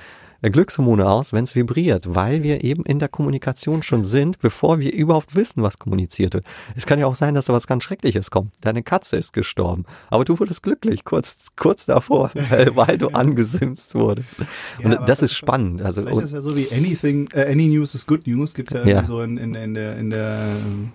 [0.50, 4.92] Glückshormone aus, wenn es vibriert, weil wir eben in der Kommunikation schon sind, bevor wir
[4.92, 6.44] überhaupt wissen, was kommuniziert wird.
[6.76, 8.52] Es kann ja auch sein, dass da was ganz Schreckliches kommt.
[8.60, 13.94] Deine Katze ist gestorben, aber du wurdest glücklich kurz, kurz davor, weil, weil du angesimst
[13.94, 14.40] wurdest.
[14.82, 15.82] Und ja, das ist spannend.
[15.82, 18.84] Also vielleicht ist ja so wie anything, uh, any news is good news, gibt's ja,
[18.84, 19.04] ja.
[19.04, 20.92] so in, in, in der, in der ähm,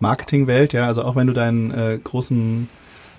[0.00, 0.86] Marketingwelt, ja.
[0.86, 2.68] Also auch wenn du deinen äh, großen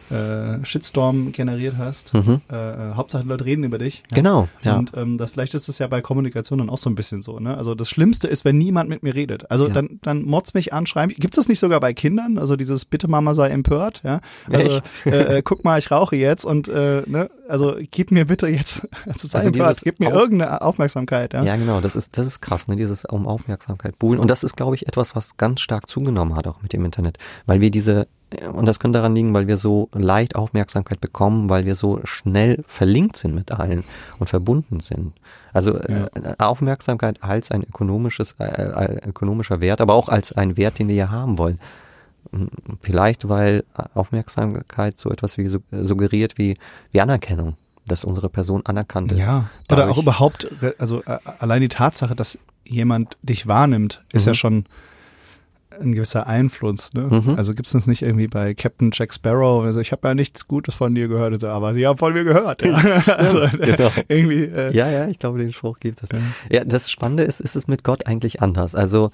[0.10, 2.14] äh, Shitstorm generiert hast.
[2.14, 2.41] Mhm.
[2.51, 4.03] Äh, äh, Hauptsache Leute reden über dich.
[4.12, 4.16] Ja?
[4.16, 4.47] Genau.
[4.64, 4.78] Ja.
[4.78, 7.39] Und ähm, das, vielleicht ist das ja bei Kommunikation dann auch so ein bisschen so.
[7.39, 7.57] Ne?
[7.57, 9.49] Also das Schlimmste ist, wenn niemand mit mir redet.
[9.51, 9.74] Also ja.
[9.74, 11.16] dann, dann motz mich anschreiben.
[11.18, 12.38] Gibt es das nicht sogar bei Kindern?
[12.38, 14.01] Also dieses Bitte Mama sei empört.
[14.03, 14.22] Ja.
[14.51, 15.05] Also, Echt?
[15.05, 18.88] Äh, äh, guck mal, ich rauche jetzt und äh, ne, also gib mir bitte jetzt,
[19.05, 21.34] also sei also empört, gib mir irgendeine Aufmerksamkeit.
[21.34, 21.43] Ja?
[21.43, 21.82] ja, genau.
[21.82, 22.76] Das ist das ist krass, ne?
[22.76, 24.20] Dieses um Aufmerksamkeit buhlen.
[24.20, 27.18] Und das ist, glaube ich, etwas, was ganz stark zugenommen hat auch mit dem Internet,
[27.45, 28.07] weil wir diese
[28.53, 32.63] und das könnte daran liegen, weil wir so leicht Aufmerksamkeit bekommen, weil wir so schnell
[32.67, 33.84] verlinkt sind mit allen
[34.19, 35.13] und verbunden sind.
[35.51, 36.05] Also ja.
[36.13, 40.88] äh, Aufmerksamkeit als ein ökonomisches, äh, äh, ökonomischer Wert, aber auch als ein Wert, den
[40.88, 41.59] wir ja haben wollen.
[42.32, 42.49] Hm,
[42.82, 43.63] vielleicht, weil
[43.95, 46.55] Aufmerksamkeit so etwas wie suggeriert wie,
[46.91, 47.55] wie Anerkennung,
[47.88, 49.27] dass unsere Person anerkannt ist.
[49.27, 51.01] Ja, oder auch überhaupt, also
[51.39, 54.30] allein die Tatsache, dass jemand dich wahrnimmt, ist mhm.
[54.30, 54.65] ja schon
[55.82, 56.93] ein gewisser Einfluss.
[56.93, 57.01] Ne?
[57.03, 57.36] Mhm.
[57.36, 59.63] Also gibt es das nicht irgendwie bei Captain Jack Sparrow?
[59.63, 62.23] Also ich habe ja nichts Gutes von dir gehört, also, aber sie haben von mir
[62.23, 62.65] gehört.
[62.65, 62.75] Ja.
[63.17, 63.91] also, genau.
[64.07, 66.09] irgendwie, äh, ja, ja, ich glaube, den Spruch gibt es.
[66.11, 66.19] Ja.
[66.59, 68.75] ja, das Spannende ist, ist es mit Gott eigentlich anders.
[68.75, 69.11] Also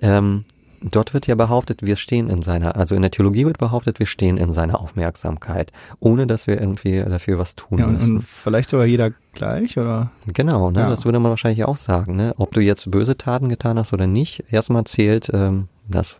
[0.00, 0.44] ähm,
[0.84, 4.06] dort wird ja behauptet, wir stehen in seiner, also in der Theologie wird behauptet, wir
[4.06, 8.18] stehen in seiner Aufmerksamkeit, ohne dass wir irgendwie dafür was tun ja, müssen.
[8.18, 10.10] Und vielleicht sogar jeder gleich, oder?
[10.26, 10.90] Genau, ne, ja.
[10.90, 12.16] das würde man wahrscheinlich auch sagen.
[12.16, 12.34] Ne?
[12.36, 16.16] Ob du jetzt böse Taten getan hast oder nicht, erstmal zählt ähm, das,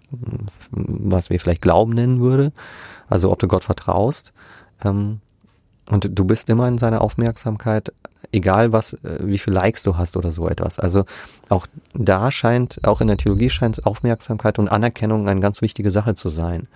[0.71, 2.53] was wir vielleicht Glauben nennen würde,
[3.09, 4.33] also ob du Gott vertraust.
[4.85, 5.21] Ähm,
[5.91, 7.93] und du bist immer in seiner Aufmerksamkeit,
[8.33, 10.79] egal was, äh, wie viel Likes du hast oder so etwas.
[10.79, 11.05] Also
[11.49, 16.15] auch da scheint, auch in der Theologie scheint Aufmerksamkeit und Anerkennung eine ganz wichtige Sache
[16.15, 16.69] zu sein.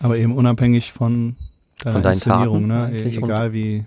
[0.00, 1.36] Aber eben unabhängig von
[1.82, 2.90] deiner von deinen Taten, ne?
[2.92, 3.86] Egal wie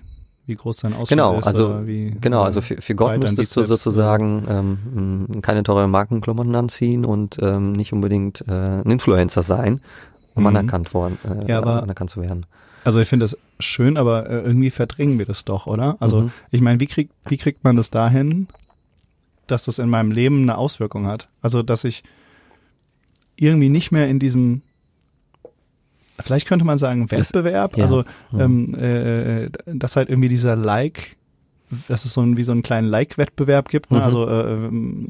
[0.49, 1.47] wie groß dein Ausfall genau, ist.
[1.47, 7.05] Also, wie, genau, also für, für Gott müsstest du sozusagen ähm, keine teure Markenklamotten anziehen
[7.05, 9.79] und ähm, nicht unbedingt äh, ein Influencer sein,
[10.33, 10.47] um mhm.
[10.47, 12.45] anerkannt, worden, äh, ja, aber, anerkannt zu werden.
[12.83, 15.97] Also ich finde das schön, aber äh, irgendwie verdrängen wir das doch, oder?
[15.99, 16.31] Also mhm.
[16.49, 18.47] ich meine, wie, krieg, wie kriegt man das dahin,
[19.47, 21.29] dass das in meinem Leben eine Auswirkung hat?
[21.41, 22.03] Also dass ich
[23.35, 24.63] irgendwie nicht mehr in diesem
[26.22, 28.03] vielleicht könnte man sagen Wettbewerb, das, also
[28.38, 31.17] ähm, äh, dass halt irgendwie dieser Like,
[31.88, 33.91] dass es so ein, wie so einen kleinen Like-Wettbewerb gibt.
[33.91, 33.99] Ne?
[33.99, 34.03] Mhm.
[34.03, 34.70] Also äh,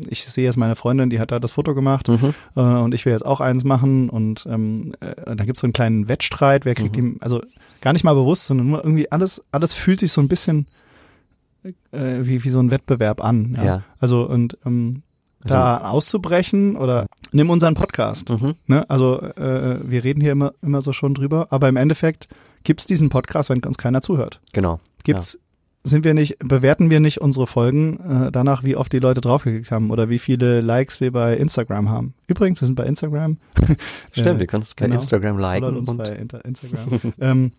[0.10, 2.34] ich sehe jetzt meine Freundin, die hat da das Foto gemacht mhm.
[2.55, 5.68] äh, und ich will jetzt auch eins machen und ähm, äh, da gibt es so
[5.68, 7.14] einen kleinen Wettstreit, wer kriegt mhm.
[7.16, 7.41] die, also
[7.82, 10.68] gar nicht mal bewusst, sondern nur irgendwie alles, alles fühlt sich so ein bisschen
[11.64, 11.72] äh,
[12.22, 13.55] wie, wie so ein Wettbewerb an.
[13.57, 13.64] Ja.
[13.64, 13.84] ja.
[13.99, 15.03] Also und ähm,
[15.43, 18.29] also, da auszubrechen oder nimm unseren Podcast.
[18.29, 18.55] Mhm.
[18.67, 18.89] Ne?
[18.89, 22.27] Also äh, wir reden hier immer, immer so schon drüber, aber im Endeffekt
[22.63, 24.41] gibt's diesen Podcast, wenn uns keiner zuhört.
[24.53, 24.79] Genau.
[25.03, 25.89] Gibt's, ja.
[25.89, 29.71] sind wir nicht, bewerten wir nicht unsere Folgen äh, danach, wie oft die Leute draufgeklickt
[29.71, 32.13] haben oder wie viele Likes wir bei Instagram haben.
[32.27, 33.37] Übrigens, wir sind bei Instagram.
[34.11, 35.77] Stimmt, äh, ihr könnt es bei genau, Instagram liken.
[35.77, 37.13] Uns und bei Inter Instagram.
[37.19, 37.51] ähm,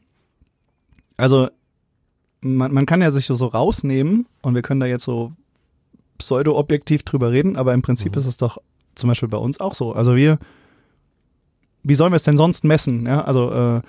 [1.17, 1.49] also
[2.41, 5.33] man, man kann ja sich so, so rausnehmen und wir können da jetzt so
[6.21, 8.21] pseudo-objektiv drüber reden, aber im Prinzip mhm.
[8.21, 8.59] ist es doch
[8.95, 9.93] zum Beispiel bei uns auch so.
[9.93, 10.39] Also wir,
[11.83, 13.07] wie sollen wir es denn sonst messen?
[13.07, 13.81] Ja, also, äh,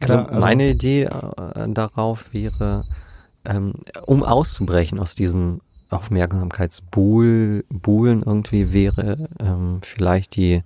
[0.00, 2.84] also, also meine Idee äh, darauf wäre,
[3.44, 3.74] ähm,
[4.06, 10.62] um auszubrechen aus diesem Aufmerksamkeitsbuhlen irgendwie wäre ähm, vielleicht die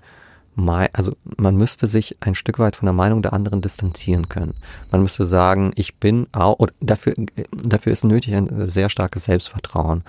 [0.93, 4.55] also man müsste sich ein Stück weit von der Meinung der anderen distanzieren können.
[4.91, 7.15] Man müsste sagen, ich bin auch, oder dafür,
[7.53, 10.03] dafür ist nötig ein sehr starkes Selbstvertrauen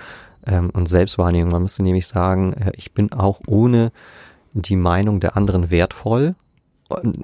[0.47, 1.51] ähm, und Selbstwahrnehmung.
[1.51, 3.91] Man müsste nämlich sagen, äh, ich bin auch ohne
[4.53, 6.35] die Meinung der anderen wertvoll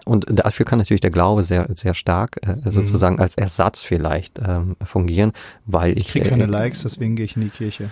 [0.05, 2.71] und dafür kann natürlich der Glaube sehr, sehr stark äh, mhm.
[2.71, 3.21] sozusagen mhm.
[3.21, 5.31] als Ersatz vielleicht ähm, fungieren,
[5.65, 6.05] weil ich.
[6.05, 7.89] Ich kriege keine äh, Likes, deswegen gehe ich in die Kirche.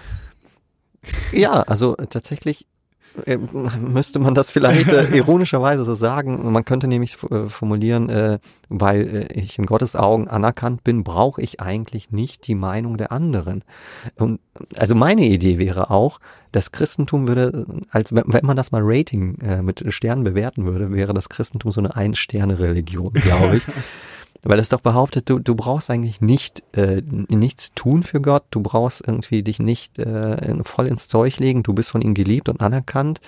[1.31, 2.67] Ja, also tatsächlich
[3.79, 6.51] müsste man das vielleicht äh, ironischerweise so sagen.
[6.51, 8.39] Man könnte nämlich äh, formulieren, äh,
[8.69, 13.11] weil äh, ich in Gottes Augen anerkannt bin, brauche ich eigentlich nicht die Meinung der
[13.11, 13.63] anderen.
[14.17, 14.39] Und
[14.77, 16.19] also meine Idee wäre auch,
[16.51, 21.13] das Christentum würde, als wenn man das mal Rating äh, mit Sternen bewerten würde, wäre
[21.13, 23.63] das Christentum so eine Ein-Sterne-Religion, glaube ich.
[24.43, 28.61] Weil es doch behauptet, du, du brauchst eigentlich nicht äh, nichts tun für Gott, du
[28.61, 32.61] brauchst irgendwie dich nicht äh, voll ins Zeug legen, du bist von ihm geliebt und
[32.61, 33.21] anerkannt.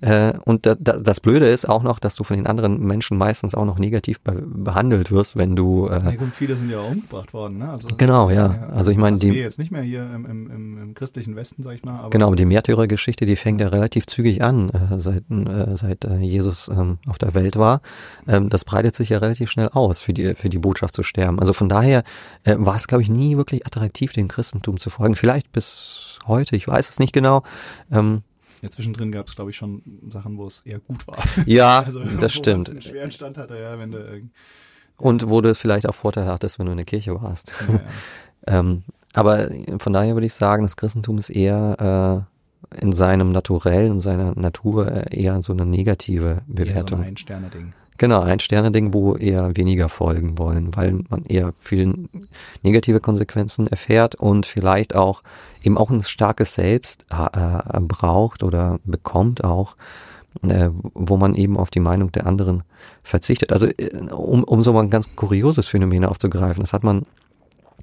[0.00, 3.18] Äh, und da, da, das Blöde ist auch noch, dass du von den anderen Menschen
[3.18, 5.86] meistens auch noch negativ be behandelt wirst, wenn du.
[5.88, 7.70] Äh, ja, und viele sind ja auch umgebracht worden, ne?
[7.70, 8.54] Also, genau, ja.
[8.54, 11.74] ja also ich meine, die jetzt nicht mehr hier im, im, im, christlichen Westen, sag
[11.74, 11.98] ich mal.
[11.98, 16.18] Aber genau, die Märtyrergeschichte, die fängt ja relativ zügig an, äh, seit, äh, seit äh,
[16.18, 17.80] Jesus ähm, auf der Welt war.
[18.26, 21.38] Ähm, das breitet sich ja relativ schnell aus, für die für die Botschaft zu sterben.
[21.38, 22.04] Also von daher
[22.44, 25.14] äh, war es, glaube ich, nie wirklich attraktiv, dem Christentum zu folgen.
[25.14, 27.42] Vielleicht bis heute, ich weiß es nicht genau.
[27.90, 28.22] Ähm,
[28.62, 31.18] ja, zwischendrin gab es, glaube ich, schon Sachen, wo es eher gut war.
[31.46, 32.68] Ja, also, das stimmt.
[32.68, 34.22] Einen schweren Stand hatte, ja, wenn du
[35.00, 37.54] und wo du es vielleicht auch Vorteil hattest, wenn du in der Kirche warst.
[37.66, 37.80] Ja, ja.
[38.58, 38.82] ähm,
[39.14, 39.48] aber
[39.78, 42.26] von daher würde ich sagen, das Christentum ist eher
[42.76, 47.00] äh, in seinem Naturell, in seiner Natur eher so eine negative Bewertung.
[47.00, 47.72] Eher so ein Sterne-Ding.
[48.00, 52.08] Genau, ein Sterne-Ding, wo eher weniger folgen wollen, weil man eher viel
[52.62, 55.22] negative Konsequenzen erfährt und vielleicht auch
[55.62, 59.76] eben auch ein starkes Selbst äh, braucht oder bekommt auch,
[60.42, 62.62] äh, wo man eben auf die Meinung der anderen
[63.02, 63.52] verzichtet.
[63.52, 67.04] Also äh, um, um so mal ein ganz kurioses Phänomen aufzugreifen, das hat man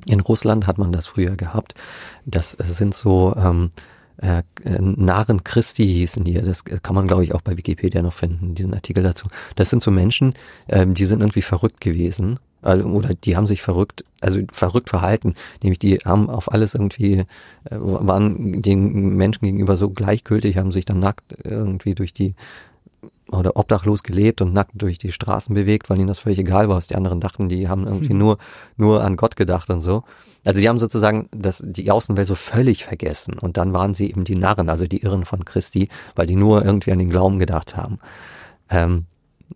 [0.07, 1.75] in Russland hat man das früher gehabt.
[2.25, 3.69] Das sind so ähm,
[4.17, 4.41] äh,
[4.79, 6.33] Narren Christi hießen die.
[6.33, 9.27] Das kann man, glaube ich, auch bei Wikipedia noch finden, diesen Artikel dazu.
[9.55, 10.33] Das sind so Menschen,
[10.67, 12.39] ähm, die sind irgendwie verrückt gewesen.
[12.63, 15.35] Oder die haben sich verrückt, also verrückt verhalten.
[15.61, 17.19] Nämlich die haben auf alles irgendwie,
[17.65, 22.33] äh, waren den Menschen gegenüber so gleichgültig, haben sich dann nackt irgendwie durch die
[23.31, 26.77] oder obdachlos gelebt und nackt durch die Straßen bewegt, weil ihnen das völlig egal war,
[26.77, 27.49] was die anderen dachten.
[27.49, 28.17] Die haben irgendwie hm.
[28.17, 28.37] nur,
[28.77, 30.03] nur an Gott gedacht und so.
[30.45, 33.37] Also die haben sozusagen das, die Außenwelt so völlig vergessen.
[33.37, 36.63] Und dann waren sie eben die Narren, also die Irren von Christi, weil die nur
[36.63, 37.99] irgendwie an den Glauben gedacht haben.
[38.69, 39.05] Ähm,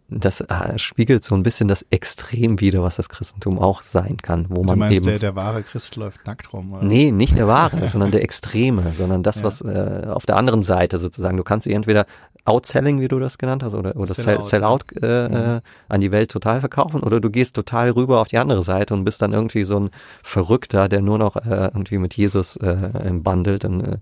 [0.09, 4.47] das äh, spiegelt so ein bisschen das Extrem wider, was das Christentum auch sein kann,
[4.49, 6.84] wo man du meinst, eben der, der wahre Christ läuft nackt rum, oder?
[6.84, 9.43] Nee, nicht der wahre, sondern der Extreme, sondern das, ja.
[9.43, 12.05] was äh, auf der anderen Seite sozusagen, du kannst sie entweder
[12.45, 14.61] Outselling, wie du das genannt hast, oder, oder Sell-out Sell,
[14.99, 15.57] Sell äh, mhm.
[15.57, 18.93] äh, an die Welt total verkaufen, oder du gehst total rüber auf die andere Seite
[18.93, 19.89] und bist dann irgendwie so ein
[20.23, 23.97] Verrückter, der nur noch äh, irgendwie mit Jesus äh, bandelt und äh,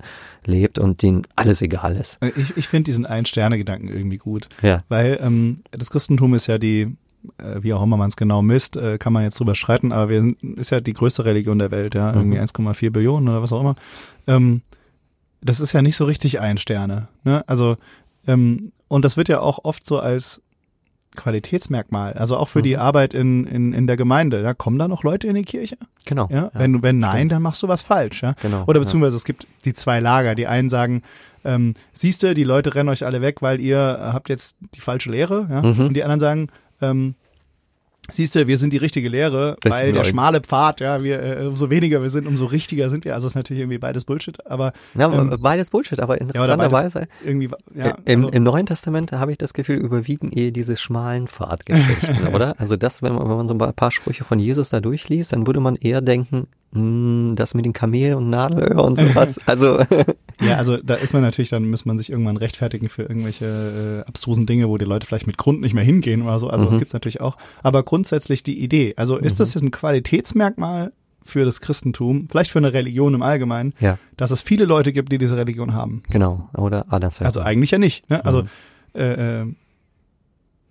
[0.46, 2.18] lebt und denen alles egal ist.
[2.22, 4.84] Äh, ich, ich finde diesen Ein-Sterne-Gedanken irgendwie gut, ja.
[4.90, 6.96] weil ähm, das Christentum ist ja die
[7.38, 10.22] äh, wie auch immer man es genau misst, kann man jetzt drüber streiten, aber wir
[10.22, 12.46] sind, ist ja die größte Religion der Welt, ja, irgendwie mhm.
[12.46, 13.76] 1,4 Billionen oder was auch immer.
[14.26, 14.62] Ähm,
[15.42, 17.08] das ist ja nicht so richtig ein Sterne.
[17.24, 17.44] Ne?
[17.48, 17.78] Also
[18.28, 20.42] ähm, und das wird ja auch oft so als
[21.16, 22.64] Qualitätsmerkmal, also auch für mhm.
[22.64, 24.44] die Arbeit in, in, in der Gemeinde.
[24.44, 25.78] Da kommen da noch Leute in die Kirche?
[26.06, 26.28] Genau.
[26.30, 26.44] Ja?
[26.44, 27.32] ja wenn, wenn nein, Stimmt.
[27.34, 28.22] dann machst du was falsch.
[28.22, 28.36] Ja?
[28.42, 28.64] Genau.
[28.68, 29.18] Oder beziehungsweise ja.
[29.18, 30.36] es gibt die zwei Lager.
[30.36, 31.02] Die einen sagen,
[31.44, 35.10] ähm, siehst du, die Leute rennen euch alle weg, weil ihr habt jetzt die falsche
[35.10, 35.48] Lehre.
[35.50, 35.62] Ja?
[35.62, 35.88] Mhm.
[35.88, 36.48] Und die anderen sagen,
[36.82, 37.16] ähm,
[38.10, 41.46] Siehst du, wir sind die richtige Lehre, das weil der schmale Pfad, ja, wir, äh,
[41.46, 43.14] umso weniger wir sind, umso richtiger sind wir.
[43.14, 44.74] Also ist natürlich irgendwie beides Bullshit, aber.
[44.98, 47.02] Ja, ähm, beides Bullshit, aber interessanterweise.
[47.02, 50.76] Ja, irgendwie, ja, im, also, Im Neuen Testament habe ich das Gefühl, überwiegen eher diese
[50.78, 52.56] schmalen Pfadgeschichten, oder?
[52.60, 55.46] Also das, wenn man, wenn man so ein paar Sprüche von Jesus da durchliest, dann
[55.46, 59.40] würde man eher denken, hm, das mit den Kamel und Nadelöhr und sowas.
[59.46, 59.80] Also
[60.42, 64.08] ja, also da ist man natürlich, dann muss man sich irgendwann rechtfertigen für irgendwelche äh,
[64.08, 66.50] abstrusen Dinge, wo die Leute vielleicht mit Grund nicht mehr hingehen oder so.
[66.50, 66.70] Also mhm.
[66.70, 67.38] das gibt's natürlich auch.
[67.64, 68.94] Aber grundsätzlich die Idee.
[68.98, 69.38] Also ist mhm.
[69.40, 70.92] das jetzt ein Qualitätsmerkmal
[71.24, 73.98] für das Christentum, vielleicht für eine Religion im Allgemeinen, ja.
[74.18, 76.04] dass es viele Leute gibt, die diese Religion haben?
[76.10, 76.50] Genau.
[76.56, 77.22] Oder anders.
[77.22, 78.10] Also eigentlich ja nicht.
[78.10, 78.24] Ne?
[78.26, 78.44] Also
[78.94, 79.00] mhm.
[79.00, 79.46] äh,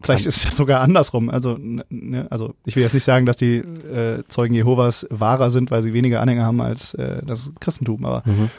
[0.00, 1.28] Vielleicht ist es ja sogar andersrum.
[1.28, 5.72] Also, ne, also ich will jetzt nicht sagen, dass die äh, Zeugen Jehovas wahrer sind,
[5.72, 8.50] weil sie weniger Anhänger haben als äh, das Christentum, aber mhm.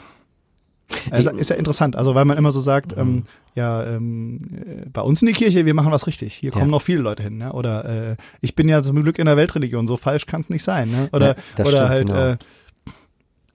[1.10, 1.96] Also, ist ja interessant.
[1.96, 3.02] Also weil man immer so sagt, mhm.
[3.02, 3.22] ähm,
[3.54, 6.34] ja, ähm, äh, bei uns in die Kirche, wir machen was richtig.
[6.34, 6.70] Hier kommen ja.
[6.70, 7.38] noch viele Leute hin.
[7.38, 7.52] Ne?
[7.52, 10.62] Oder äh, ich bin ja zum Glück in der Weltreligion, so falsch kann es nicht
[10.62, 10.90] sein.
[10.90, 11.08] Ne?
[11.12, 12.26] Oder, ja, oder stimmt, halt genau.
[12.30, 12.36] äh,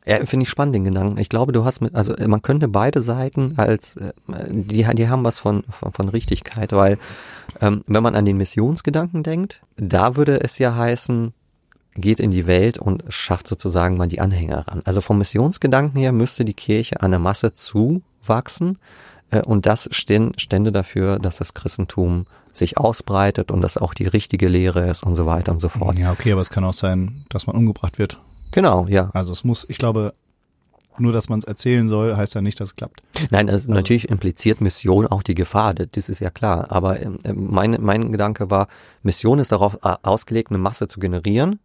[0.08, 1.18] ja, finde ich spannend den Gedanken.
[1.18, 4.14] Ich glaube, du hast mit, also man könnte beide Seiten als, äh,
[4.50, 7.00] die, die haben was von, von, von Richtigkeit, weil
[7.60, 11.34] ähm, wenn man an den Missionsgedanken denkt, da würde es ja heißen,
[11.96, 14.82] geht in die Welt und schafft sozusagen mal die Anhänger ran.
[14.86, 18.78] Also vom Missionsgedanken her müsste die Kirche an der Masse zuwachsen,
[19.32, 24.48] Äh, und das stände dafür, dass das Christentum sich ausbreitet und dass auch die richtige
[24.48, 25.98] Lehre ist und so weiter und so fort.
[25.98, 28.22] Ja, okay, aber es kann auch sein, dass man umgebracht wird.
[28.52, 29.10] Genau, ja.
[29.14, 30.14] Also es muss, ich glaube,
[30.98, 33.02] nur dass man es erzählen soll, heißt ja nicht, dass es klappt.
[33.30, 36.72] Nein, also, natürlich impliziert Mission auch die Gefahr, das ist ja klar.
[36.72, 38.68] Aber ähm, mein, mein Gedanke war,
[39.04, 41.60] Mission ist darauf äh, ausgelegt, eine Masse zu generieren,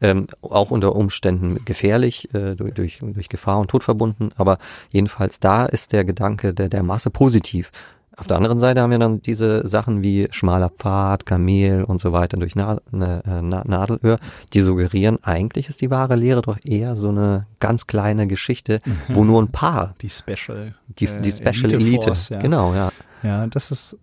[0.00, 4.58] ähm, auch unter Umständen gefährlich, äh, durch, durch, durch Gefahr und Tod verbunden, aber
[4.90, 7.70] jedenfalls da ist der Gedanke der, der Masse positiv.
[8.16, 12.12] Auf der anderen Seite haben wir dann diese Sachen wie schmaler Pfad, Kamel und so
[12.12, 14.20] weiter durch Na eine, äh, Na Nadelöhr,
[14.52, 19.24] die suggerieren, eigentlich ist die wahre Lehre doch eher so eine ganz kleine Geschichte, wo
[19.24, 19.96] nur ein paar.
[20.00, 20.70] Die Special.
[20.86, 21.76] Die, die äh, Special Elite.
[21.76, 22.06] Elite.
[22.06, 22.38] Force, ja.
[22.38, 22.92] Genau, ja.
[23.24, 23.98] Ja, das ist,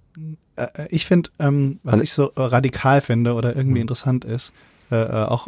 [0.58, 3.84] äh, ich finde, ähm, was und, ich so radikal finde oder irgendwie mhm.
[3.84, 4.52] interessant ist,
[4.92, 5.48] äh, äh auch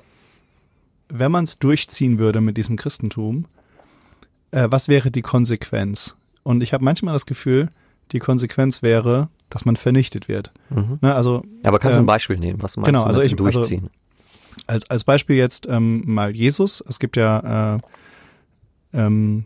[1.10, 3.46] wenn man es durchziehen würde mit diesem Christentum,
[4.52, 6.16] äh, was wäre die Konsequenz?
[6.44, 7.70] Und ich habe manchmal das Gefühl,
[8.12, 10.52] die Konsequenz wäre, dass man vernichtet wird.
[10.70, 11.00] Mhm.
[11.02, 13.34] Ne, also, Aber kannst du ähm, ein Beispiel nehmen, was du meinst genau, also ich,
[13.34, 13.84] also durchziehen?
[13.84, 14.04] Also
[14.68, 16.84] als, als Beispiel jetzt ähm, mal Jesus.
[16.88, 17.80] Es gibt ja äh,
[18.94, 19.46] ähm,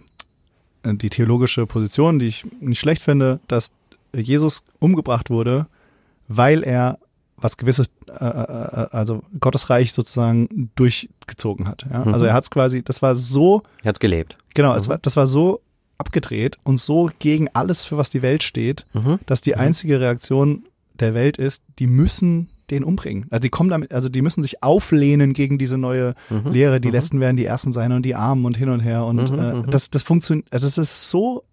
[0.83, 3.73] die theologische Position, die ich nicht schlecht finde, dass
[4.13, 5.67] Jesus umgebracht wurde,
[6.27, 6.99] weil er
[7.37, 11.85] was gewisses, äh, äh, äh also Gottes Reich sozusagen durchgezogen hat.
[11.89, 11.99] Ja?
[11.99, 12.13] Also mhm.
[12.13, 13.63] Also er hat es quasi, das war so.
[13.83, 14.37] Er hat gelebt.
[14.53, 14.77] Genau, mhm.
[14.77, 15.61] es war, das war so
[15.97, 19.19] abgedreht und so gegen alles, für was die Welt steht, mhm.
[19.25, 19.59] dass die mhm.
[19.59, 20.63] einzige Reaktion
[20.99, 23.27] der Welt ist, die müssen den umbringen.
[23.29, 26.51] Also die kommen damit, also die müssen sich auflehnen gegen diese neue mhm.
[26.51, 26.81] Lehre.
[26.81, 26.93] Die mhm.
[26.93, 29.05] Letzten werden die Ersten sein und die Armen und hin und her.
[29.05, 31.43] Und äh, das, das funktioniert, also es ist so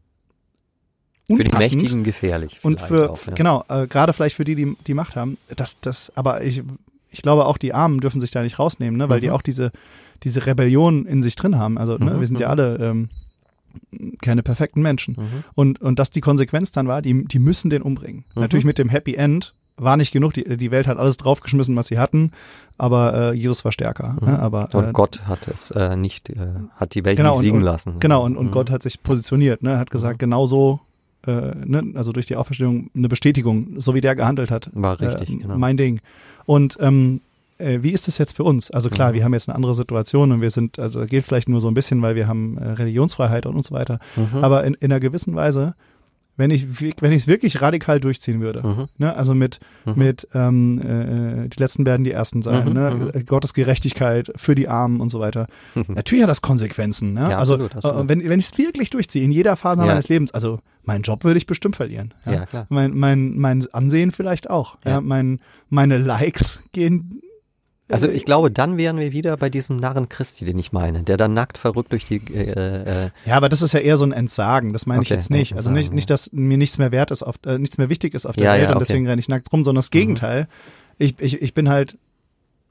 [1.28, 1.38] Unpassend.
[1.38, 2.58] Für die Mächtigen gefährlich.
[2.62, 3.32] Und für, auch, ja.
[3.32, 5.38] genau, äh, gerade vielleicht für die, die die Macht haben.
[5.54, 6.62] Das, das, aber ich,
[7.10, 9.72] ich glaube auch die Armen dürfen sich da nicht rausnehmen, ne, weil die auch diese,
[10.22, 11.78] diese Rebellion in sich drin haben.
[11.78, 13.08] Also, ne, wir sind ja alle, ähm,
[14.20, 15.16] keine perfekten Menschen.
[15.18, 15.44] Mhm.
[15.54, 18.24] Und, und dass die Konsequenz dann war, die, die müssen den umbringen.
[18.34, 18.42] Mhm.
[18.42, 20.34] Natürlich mit dem Happy End war nicht genug.
[20.34, 22.32] Die, die Welt hat alles draufgeschmissen, was sie hatten,
[22.78, 24.16] aber äh, Jesus war stärker.
[24.20, 24.28] Mhm.
[24.28, 24.38] Ne?
[24.38, 26.36] Aber, und äh, Gott hat es äh, nicht, äh,
[26.76, 28.00] hat die Welt genau, nicht siegen und, lassen.
[28.00, 28.50] Genau, und, und mhm.
[28.50, 29.78] Gott hat sich positioniert, ne?
[29.78, 30.26] hat gesagt, mhm.
[30.26, 30.80] genau so,
[31.26, 31.92] äh, ne?
[31.94, 34.70] also durch die Auferstehung eine Bestätigung, so wie der gehandelt hat.
[34.72, 35.58] War richtig, äh, genau.
[35.58, 36.00] Mein Ding.
[36.46, 37.20] Und ähm,
[37.58, 38.70] äh, wie ist das jetzt für uns?
[38.70, 39.14] Also klar, mhm.
[39.14, 41.74] wir haben jetzt eine andere Situation und wir sind, also geht vielleicht nur so ein
[41.74, 43.98] bisschen, weil wir haben äh, Religionsfreiheit und, und so weiter.
[44.16, 44.42] Mhm.
[44.42, 45.74] Aber in, in einer gewissen Weise,
[46.36, 46.66] wenn ich
[47.00, 48.86] wenn ich es wirklich radikal durchziehen würde, mhm.
[48.98, 49.92] ne, also mit mhm.
[49.96, 52.72] mit ähm, äh, die letzten werden die ersten sein, mhm.
[52.72, 53.26] ne, mhm.
[53.26, 55.46] Gottes Gerechtigkeit für die Armen und so weiter.
[55.88, 57.30] Natürlich hat das Konsequenzen, ne?
[57.30, 58.04] Ja, also absolut, absolut.
[58.04, 59.86] Äh, wenn wenn ich es wirklich durchziehe in jeder Phase ja.
[59.86, 62.14] meines Lebens, also meinen Job würde ich bestimmt verlieren.
[62.26, 62.66] Ja, ja klar.
[62.68, 64.76] Mein mein mein Ansehen vielleicht auch.
[64.84, 67.20] Ja mein meine Likes gehen
[67.90, 71.16] also ich glaube, dann wären wir wieder bei diesem Narren Christi, den ich meine, der
[71.18, 72.16] dann nackt verrückt durch die.
[72.32, 74.72] Äh, äh ja, aber das ist ja eher so ein Entsagen.
[74.72, 75.54] Das meine okay, ich jetzt nicht.
[75.54, 78.24] Also nicht, nicht, dass mir nichts mehr wert ist, auf, äh, nichts mehr wichtig ist
[78.24, 78.74] auf der ja, Welt ja, okay.
[78.74, 79.98] und deswegen renne ich nackt rum, sondern das mhm.
[79.98, 80.42] Gegenteil.
[80.42, 80.46] Mhm.
[80.98, 81.98] Ich, ich, ich bin halt,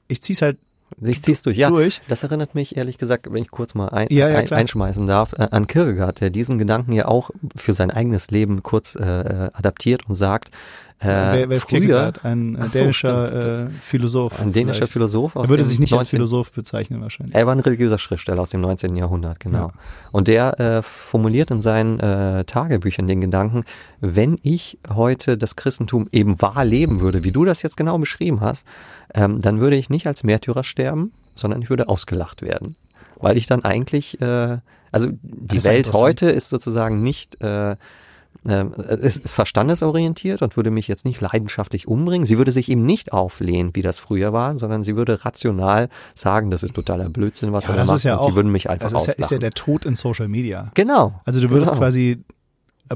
[0.08, 0.58] ich zieh's halt
[1.00, 1.56] ich zieh's durch.
[1.56, 2.00] Ja, durch.
[2.08, 5.32] das erinnert mich ehrlich gesagt, wenn ich kurz mal ein, ja, ja, ein, einschmeißen darf,
[5.34, 10.08] äh, an Kierkegaard, der diesen Gedanken ja auch für sein eigenes Leben kurz äh, adaptiert
[10.08, 10.50] und sagt,
[11.00, 14.40] äh, wer, wer ist früher ein äh, dänischer äh, Philosoph.
[14.40, 14.92] Ein dänischer vielleicht.
[14.92, 17.34] Philosoph aus Er würde sich nicht 19, als Philosoph bezeichnen wahrscheinlich.
[17.34, 18.96] Er war ein religiöser Schriftsteller aus dem 19.
[18.96, 19.68] Jahrhundert, genau.
[19.68, 19.72] Ja.
[20.12, 23.64] Und der äh, formuliert in seinen äh, Tagebüchern den Gedanken,
[24.00, 28.40] wenn ich heute das Christentum eben wahr leben würde, wie du das jetzt genau beschrieben
[28.40, 28.64] hast,
[29.14, 32.76] ähm, dann würde ich nicht als Märtyrer sterben, sondern ich würde ausgelacht werden.
[33.16, 34.58] Weil ich dann eigentlich, äh,
[34.92, 37.76] also die Welt heute ist sozusagen nicht äh,
[38.46, 38.66] äh,
[39.00, 42.26] ist, ist verstandesorientiert und würde mich jetzt nicht leidenschaftlich umbringen.
[42.26, 46.50] Sie würde sich eben nicht auflehnen, wie das früher war, sondern sie würde rational sagen,
[46.50, 48.04] das ist totaler Blödsinn, was ja, er macht.
[48.04, 49.94] Ja und auch, die würden mich einfach das ist ja, ist ja der Tod in
[49.94, 50.70] Social Media.
[50.74, 51.20] Genau.
[51.24, 51.80] Also du würdest genau.
[51.80, 52.22] quasi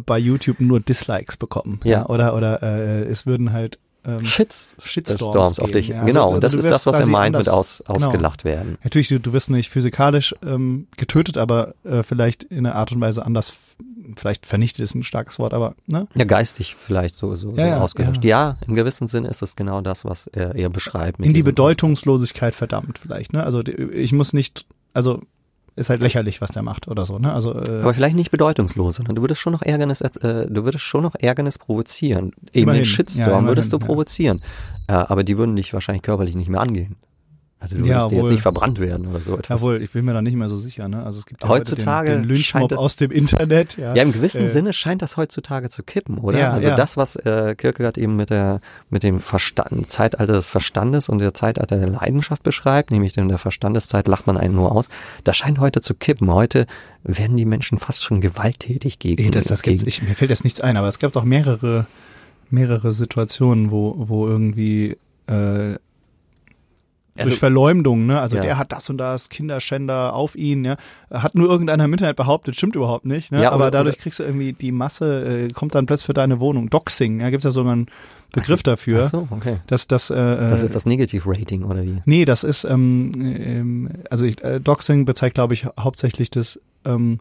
[0.04, 1.80] bei YouTube nur Dislikes bekommen.
[1.84, 1.90] Ja.
[1.90, 5.88] ja oder oder äh, es würden halt ähm, Shits, Shitstorms auf dich.
[5.88, 7.96] Ja, genau, also, und das ist das, was er meint mit aus, genau.
[7.96, 8.56] ausgelacht genau.
[8.56, 8.78] werden.
[8.82, 13.00] Natürlich, du, du wirst nicht physikalisch ähm, getötet, aber äh, vielleicht in einer Art und
[13.00, 13.52] Weise anders
[14.16, 16.06] vielleicht vernichtet ist ein starkes Wort, aber ne?
[16.16, 18.24] Ja, geistig vielleicht so, so, ja, so ja, ausgelöscht.
[18.24, 18.50] Ja.
[18.50, 18.56] ja.
[18.66, 21.20] im gewissen Sinn ist es genau das, was er, er beschreibt.
[21.20, 23.42] In die Bedeutungslosigkeit verdammt vielleicht, ne?
[23.42, 25.22] Also ich muss nicht, also
[25.78, 27.32] ist halt lächerlich, was der macht oder so, ne?
[27.32, 30.84] Also äh, aber vielleicht nicht bedeutungslos, sondern du würdest schon noch Ärgernis, äh, du würdest
[30.84, 32.32] schon noch Ärgernis provozieren.
[32.52, 32.82] Eben immerhin.
[32.82, 34.40] den Shitstorm ja, würdest du provozieren,
[34.88, 35.02] ja.
[35.02, 36.96] äh, aber die würden dich wahrscheinlich körperlich nicht mehr angehen.
[37.60, 39.60] Also du Ja, willst jetzt nicht verbrannt werden oder so etwas.
[39.60, 40.86] Jawohl, ich bin mir da nicht mehr so sicher.
[40.86, 41.02] Ne?
[41.02, 43.76] Also es gibt ja Heutzutage den, den Lynchmob aus dem Internet.
[43.76, 46.38] Ja, Ja, im gewissen Äh, Sinne scheint das heutzutage zu kippen, oder?
[46.38, 46.76] Ja, also ja.
[46.76, 51.34] das, was äh, Kierkegaard eben mit der mit dem Verstand, Zeitalter des Verstandes und der
[51.34, 54.88] Zeitalter der Leidenschaft beschreibt, nämlich in der Verstandeszeit lacht man einen nur aus,
[55.24, 56.32] das scheint heute zu kippen.
[56.32, 56.66] Heute
[57.02, 59.24] werden die Menschen fast schon gewalttätig gegen.
[59.24, 61.24] Nee, das, das gibt's, gegen ich, mir fällt jetzt nichts ein, aber es gab doch
[61.24, 61.86] mehrere,
[62.50, 64.96] mehrere Situationen, wo, wo irgendwie
[65.26, 65.74] äh,
[67.18, 68.20] Also- durch Verleumdung, ne?
[68.20, 68.42] Also Ja.
[68.42, 70.76] der hat das und das, Kinderschänder auf ihn, ja.
[71.12, 73.42] Hat nur irgendeiner im Internet behauptet, stimmt überhaupt nicht, ne?
[73.42, 76.14] Ja, aber oder- dadurch oder- kriegst du irgendwie die Masse, äh, kommt dann plötzlich für
[76.14, 76.70] deine Wohnung.
[76.70, 77.86] Doxing, ja, gibt's ja sogar einen
[78.32, 79.00] Begriff dafür.
[79.04, 79.56] Ach so, okay.
[79.68, 82.02] Dass das, äh, Das äh, ist das Negativ-Rating oder wie?
[82.04, 87.20] Nee, das ist, ähm, ähm, also ich, äh, Doxing bezeichnet, glaube ich, hauptsächlich das ähm,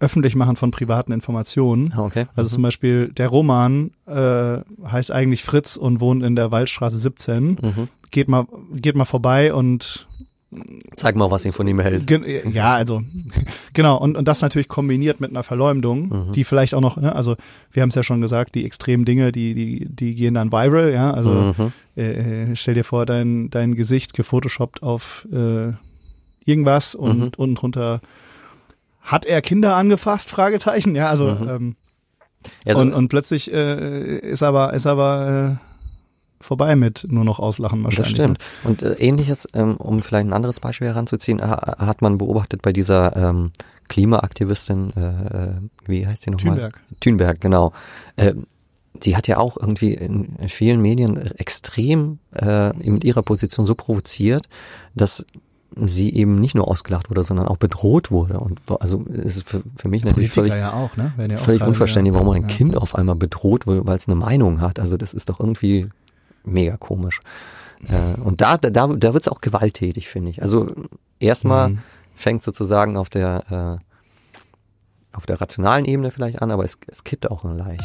[0.00, 1.92] Öffentlichmachen von privaten Informationen.
[1.96, 2.26] Ah, okay.
[2.36, 7.44] Also zum Beispiel der Roman äh, heißt eigentlich Fritz und wohnt in der Waldstraße 17.
[7.60, 7.88] mhm.
[8.10, 10.06] Geht mal, geht mal vorbei und
[10.94, 12.06] Zeig mal, was ihn von ihm hält.
[12.06, 13.02] Gen ja, also
[13.74, 16.32] genau und und das natürlich kombiniert mit einer Verleumdung, Mhm.
[16.32, 17.36] die vielleicht auch noch, ne, also
[17.70, 20.90] wir haben es ja schon gesagt, die extremen Dinge, die die die gehen dann viral,
[20.90, 22.00] ja, also mhm.
[22.02, 25.72] äh, stell dir vor, dein dein Gesicht gefotoshoppt auf äh,
[26.46, 27.30] irgendwas und Mhm.
[27.36, 28.00] unten drunter
[29.08, 30.30] hat er Kinder angefasst?
[30.30, 31.48] Fragezeichen, ja, also Mhm.
[31.48, 31.76] ähm,
[32.64, 37.82] Also, und, und plötzlich äh, ist aber ist aber äh, vorbei mit nur noch auslachen
[37.82, 38.12] wahrscheinlich.
[38.14, 38.38] Das stimmt.
[38.62, 42.72] Und äh, ähnliches, ähm, um vielleicht ein anderes Beispiel heranzuziehen, ha hat man beobachtet bei
[42.72, 43.50] dieser ähm,
[43.88, 45.50] Klimaaktivistin, äh, äh,
[45.86, 46.36] wie heißt sie Ne?
[46.36, 46.54] nochmal?
[46.54, 46.80] Thünberg.
[47.00, 47.72] Thünberg, genau.
[48.16, 48.46] Ähm,
[49.02, 54.48] sie hat ja auch irgendwie in vielen Medien extrem äh, mit ihrer Position so provoziert,
[54.94, 55.24] dass
[55.86, 58.40] sie eben nicht nur ausgelacht wurde, sondern auch bedroht wurde.
[58.40, 61.12] Und also es ist für, für mich natürlich Politiker völlig, ja auch, ne?
[61.30, 62.48] Ja völlig unverständlich, warum ein ja.
[62.48, 64.80] Kind auf einmal bedroht wird, weil es eine Meinung hat.
[64.80, 65.88] Also das ist doch irgendwie
[66.44, 67.20] mega komisch.
[67.88, 70.42] Äh, und da, da, da wird es auch gewalttätig, finde ich.
[70.42, 70.72] Also
[71.20, 71.78] erstmal Mhm.
[72.14, 77.30] fängt sozusagen auf der äh, auf der rationalen Ebene vielleicht an, aber es, es kippt
[77.30, 77.82] auch nur leicht.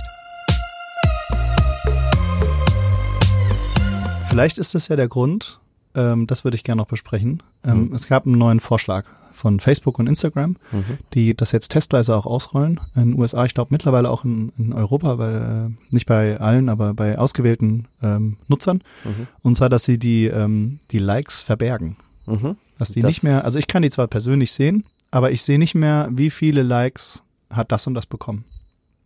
[4.30, 5.60] Vielleicht ist das ja der Grund,
[5.96, 7.42] ähm, das würde ich gerne noch besprechen.
[7.64, 7.96] Ähm, Mhm.
[7.96, 10.84] Es gab einen neuen Vorschlag von Facebook und Instagram, Mhm.
[11.14, 12.80] die das jetzt testweise auch ausrollen.
[12.96, 15.36] In den USA, ich glaube mittlerweile auch in, in Europa, weil,
[15.72, 18.82] äh, nicht bei allen, aber bei ausgewählten ähm, Nutzern.
[19.04, 19.28] Mhm.
[19.42, 21.98] Und zwar, dass sie die, ähm, die Likes verbergen.
[22.28, 22.58] Mhm.
[22.78, 25.58] Dass die Das- nicht mehr, also ich kann die zwar persönlich sehen, aber ich sehe
[25.60, 28.46] nicht mehr, wie viele Likes hat das und das bekommen.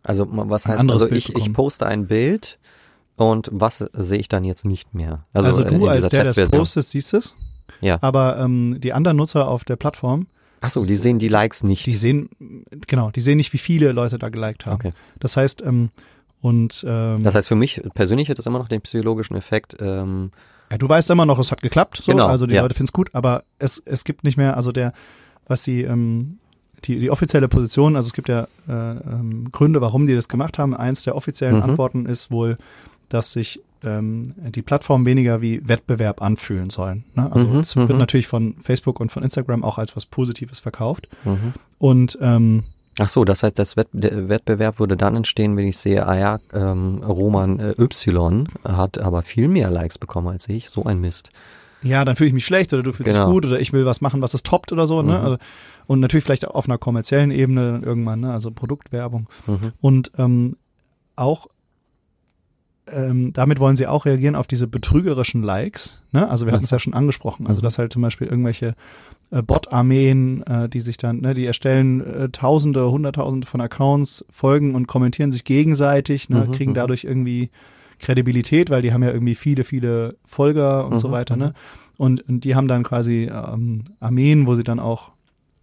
[0.03, 2.59] Also was heißt, also ich, ich poste ein Bild
[3.18, 5.26] und was sehe ich dann jetzt nicht mehr?
[5.34, 7.36] Also, Also, äh, du als der, der postet, siehst es,
[7.82, 7.97] Ja.
[8.01, 10.28] aber ähm, die anderen Nutzer auf der Plattform,
[10.61, 11.86] Achso, die sehen die Likes nicht.
[11.86, 12.30] die sehen,
[12.88, 14.76] genau, die sehen nicht, wie viele Leute da geliked haben.
[14.76, 14.93] Okay.
[15.20, 15.89] Das heißt, ähm,
[16.41, 20.32] und ähm, Das heißt, für mich persönlich hat das immer noch den psychologischen Effekt, ähm,
[20.72, 22.61] ja, du weißt immer noch, es hat geklappt, so, Genau, also die ja.
[22.61, 24.93] Leute finden es gut, aber es, es gibt nicht mehr, also der,
[25.47, 26.39] was sie, ähm,
[26.86, 30.59] die, die offizielle Position, also es gibt ja äh, ähm, Gründe, warum die das gemacht
[30.59, 30.76] haben.
[30.76, 31.63] Eins der offiziellen Mhm.
[31.63, 32.57] Antworten ist wohl,
[33.09, 37.03] dass sich ähm, die Plattformen weniger wie Wettbewerb anfühlen sollen.
[37.13, 37.31] Ne?
[37.31, 37.97] Also Mhm, es wird mhm.
[37.97, 41.07] natürlich von Facebook und von Instagram auch als was Positives verkauft.
[41.25, 41.53] mhm.
[41.77, 42.63] Und ähm,
[42.99, 46.17] Ach so, das heißt, das Wett der Wettbewerb würde dann entstehen, wenn ich sehe, ah
[46.17, 50.71] ja, ähm, Roman äh, Y hat aber viel mehr Likes bekommen als ich.
[50.71, 51.29] So ein Mist.
[51.83, 53.25] ja, dann fühle ich mich schlecht oder du fühlst Genau.
[53.27, 55.03] dich gut oder ich will was machen, was es toppt oder so.
[55.03, 55.13] Ne?
[55.19, 55.23] Mhm.
[55.23, 55.37] Also,
[55.85, 58.33] und natürlich vielleicht auf einer kommerziellen Ebene dann irgendwann, ne?
[58.33, 59.27] also Produktwerbung.
[59.45, 59.73] Mhm.
[59.79, 60.57] Und ähm,
[61.15, 61.45] auch
[62.91, 66.01] ähm, damit wollen sie auch reagieren auf diese betrügerischen Likes.
[66.11, 66.27] Ne?
[66.29, 67.47] Also wir hatten es ja schon angesprochen.
[67.47, 67.63] Also Mhm.
[67.63, 68.75] dass halt zum Beispiel irgendwelche
[69.31, 74.73] äh, Bot-Armeen, äh, die sich dann, ne, die erstellen äh, Tausende, Hunderttausende von Accounts, folgen
[74.73, 76.75] und kommentieren sich gegenseitig, ne, Mhm, kriegen mhm.
[76.75, 77.49] dadurch irgendwie
[77.99, 81.35] Kredibilität, weil die haben ja irgendwie viele, viele Folger und so Mhm, weiter.
[81.35, 81.41] mhm.
[81.41, 81.53] Ne?
[81.97, 85.11] Und, und die haben dann quasi ähm, Armeen, wo sie dann auch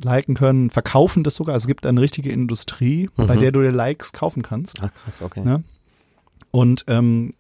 [0.03, 1.55] liken können, verkaufen das sogar.
[1.55, 3.41] Also es gibt eine richtige Industrie, bei Mhm.
[3.41, 4.81] der du dir Likes kaufen kannst.
[4.83, 5.43] Ach krass, okay.
[5.45, 5.63] Ne?
[6.55, 7.33] Und ähm,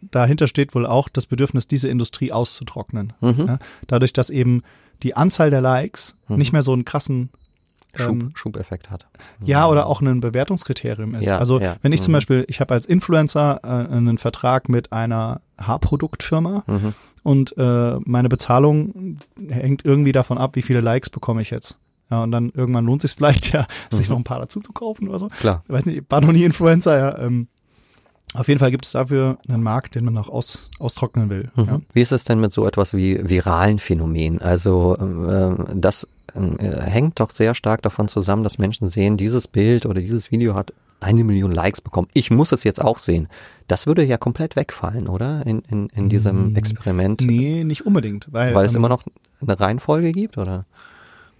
[0.00, 3.12] dahinter steht wohl auch das Bedürfnis, diese Industrie auszutrocknen.
[3.20, 3.44] Mhm.
[3.46, 3.58] Ja?
[3.86, 4.62] Dadurch, dass eben
[5.02, 6.36] die Anzahl der Likes Mhm.
[6.36, 7.30] nicht mehr so einen krassen
[7.94, 9.06] Schub, ähm, Schubeffekt hat.
[9.44, 11.26] ja, oder auch ein Bewertungskriterium ist.
[11.26, 11.76] Ja, also ja.
[11.82, 12.16] wenn ich zum Mhm.
[12.16, 16.94] Beispiel, ich habe als Influencer äh, einen Vertrag mit einer Haarproduktfirma Mhm.
[17.22, 19.18] und äh, meine Bezahlung
[19.50, 21.78] hängt irgendwie davon ab, wie viele Likes bekomme ich jetzt.
[22.10, 24.12] Ja, und dann irgendwann lohnt sich vielleicht ja, sich Mhm.
[24.14, 25.28] noch ein paar dazu zu kaufen oder so.
[25.28, 25.62] Klar.
[25.68, 27.18] Ich weiß nicht, ich war noch nie Influencer, ja.
[27.18, 27.46] Ähm,
[28.34, 31.50] auf jeden Fall gibt es dafür einen Markt, den man noch aus, austrocknen will.
[31.54, 31.64] Mhm.
[31.64, 31.80] Ja.
[31.92, 34.40] Wie ist es denn mit so etwas wie viralen Phänomenen?
[34.40, 39.48] Also ähm, das ähm, äh, hängt doch sehr stark davon zusammen, dass Menschen sehen, dieses
[39.48, 42.08] Bild oder dieses Video hat eine Million Likes bekommen.
[42.14, 43.28] Ich muss es jetzt auch sehen.
[43.66, 45.44] Das würde ja komplett wegfallen, oder?
[45.46, 47.20] In, in, in diesem Hm, Experiment.
[47.20, 49.02] Nee, nicht unbedingt, weil, Weil es ähm, immer noch
[49.40, 50.64] eine Reihenfolge gibt, oder?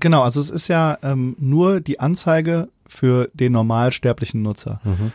[0.00, 4.80] Genau, also es ist ja ähm, nur die Anzeige für den normalsterblichen Nutzer.
[4.82, 5.12] Mhm.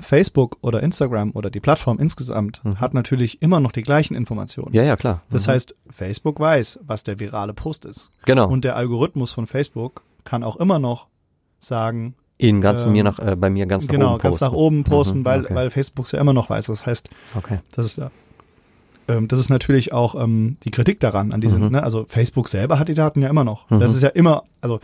[0.00, 2.80] Facebook oder Instagram oder die Plattform insgesamt Mhm.
[2.80, 4.72] hat natürlich immer noch die gleichen Informationen.
[4.74, 5.22] Ja, ja, klar.
[5.30, 5.50] Das Mhm.
[5.52, 8.10] heißt, Facebook weiß, was der virale Post ist.
[8.24, 8.48] genau.
[8.48, 11.06] Und der Algorithmus von Facebook kann auch immer noch
[11.58, 14.44] sagen, ihn ganz ähm, mir nach, äh, bei mir ganz nach genau, oben ganz posten.
[14.44, 15.54] nach oben posten, Mhm, weil, okay.
[15.54, 16.66] weil Facebook es ja immer noch weiß.
[16.66, 17.58] Das heißt, Okay.
[17.74, 18.10] das ist ja,
[19.08, 21.70] ähm, das ist natürlich auch ähm, die Kritik daran, an diesem, Mhm.
[21.72, 21.82] ne?
[21.82, 23.68] also Facebook selber hat die Daten ja immer noch.
[23.70, 23.80] Mhm.
[23.80, 24.78] Das ist ja immer, also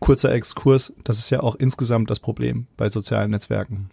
[0.00, 3.88] kurzer Exkurs, das ist ja auch insgesamt das Problem bei sozialen Netzwerken.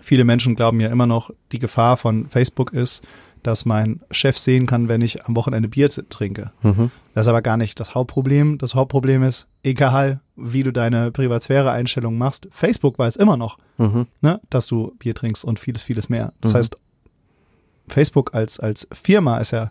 [0.00, 3.04] Viele Menschen glauben ja immer noch, die Gefahr von Facebook ist,
[3.42, 6.52] dass mein Chef sehen kann, wenn ich am Wochenende Bier trinke.
[6.62, 6.90] Mhm.
[7.12, 8.58] Das ist aber gar nicht das Hauptproblem.
[8.58, 14.06] Das Hauptproblem ist, egal wie du deine Privatsphäre-Einstellungen machst, Facebook weiß immer noch, Mhm.
[14.20, 16.32] ne, dass du Bier trinkst und vieles, vieles mehr.
[16.40, 16.56] Das Mhm.
[16.58, 16.76] heißt,
[17.88, 19.70] Facebook als, als Firma ist ja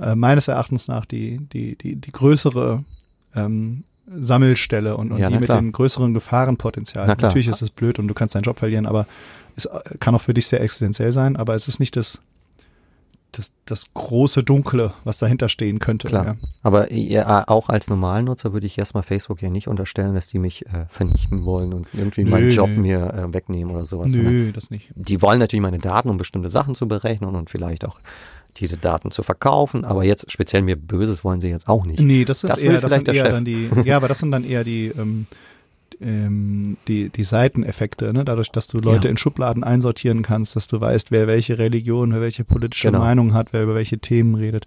[0.00, 2.84] äh, meines Erachtens nach die, die, die, die größere
[3.34, 7.06] ähm, Sammelstelle und, und Ja, die mit dem größeren Gefahrenpotenzial.
[7.06, 7.28] Na klar.
[7.28, 9.06] Natürlich ist es blöd und du kannst deinen Job verlieren, aber
[9.56, 12.20] es äh, kann auch für dich sehr existenziell sein, aber es ist nicht das,
[13.32, 16.08] das, das große Dunkle, was dahinter stehen könnte.
[16.08, 16.24] Klar.
[16.26, 16.36] Ja.
[16.62, 20.66] Aber ja, auch als Normalnutzer würde ich erstmal Facebook ja nicht unterstellen, dass die mich
[20.66, 22.80] äh, vernichten wollen und irgendwie Nö, meinen Job nö.
[22.80, 24.08] mir äh, wegnehmen oder sowas.
[24.08, 24.90] Nö, das nicht.
[24.94, 28.00] Die wollen natürlich meine Daten, um bestimmte Sachen zu berechnen und vielleicht auch
[28.58, 32.00] diese Daten zu verkaufen, aber jetzt speziell mir Böses wollen sie jetzt auch nicht.
[32.00, 33.32] Nee, das ist Das eher, das sind eher Chef.
[33.32, 35.26] dann die, ja, aber das sind dann eher die, ähm,
[36.00, 38.24] ähm, die, die Seiteneffekte, ne?
[38.24, 39.10] dadurch, dass du Leute Ja.
[39.10, 43.00] in Schubladen einsortieren kannst, dass du weißt, wer welche Religion, wer welche politische Genau.
[43.00, 44.66] Meinung hat, wer über welche Themen redet.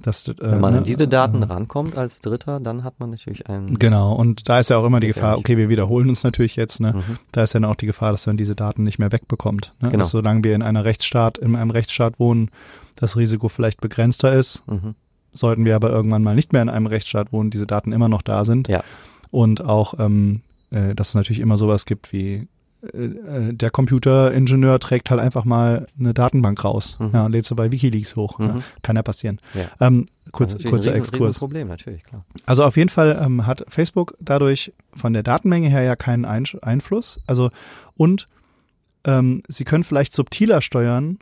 [0.00, 3.10] Dass, äh, Wenn man ne, an diese Daten äh, rankommt als Dritter, dann hat man
[3.10, 3.78] natürlich einen.
[3.78, 6.80] Genau, und da ist ja auch immer die Gefahr, okay, wir wiederholen uns natürlich jetzt,
[6.80, 6.92] ne?
[6.94, 7.16] Mhm.
[7.32, 9.72] Da ist ja dann auch die Gefahr, dass man diese Daten nicht mehr wegbekommt.
[9.80, 9.88] Ne?
[9.88, 10.02] Genau.
[10.02, 12.50] Dass solange wir in einer Rechtsstaat, in einem Rechtsstaat wohnen,
[12.96, 14.94] das Risiko vielleicht begrenzter ist, Mhm.
[15.32, 18.22] sollten wir aber irgendwann mal nicht mehr in einem Rechtsstaat wohnen, diese Daten immer noch
[18.22, 18.68] da sind.
[18.68, 18.82] Ja.
[19.30, 20.40] Und auch, ähm,
[20.70, 22.48] äh, dass es natürlich immer sowas gibt wie
[22.92, 27.10] äh, äh, der Computeringenieur trägt halt einfach mal eine Datenbank raus Mhm.
[27.14, 28.38] ja, und lädt sie bei Wikileaks hoch.
[28.38, 28.62] Ja, Mhm.
[28.82, 29.38] kann ja passieren.
[29.54, 29.64] Ja.
[29.80, 31.28] Ähm, kurz, Natürlich kurzer ein riesen, Exkurs.
[31.28, 32.24] riesen Problem, natürlich, klar.
[32.44, 36.60] Also auf jeden Fall ähm, hat Facebook dadurch von der Datenmenge her ja keinen Einsch-
[36.62, 37.18] Einfluss.
[37.26, 37.50] Also
[37.96, 38.28] und
[39.04, 41.18] ähm, sie können vielleicht subtiler steuern,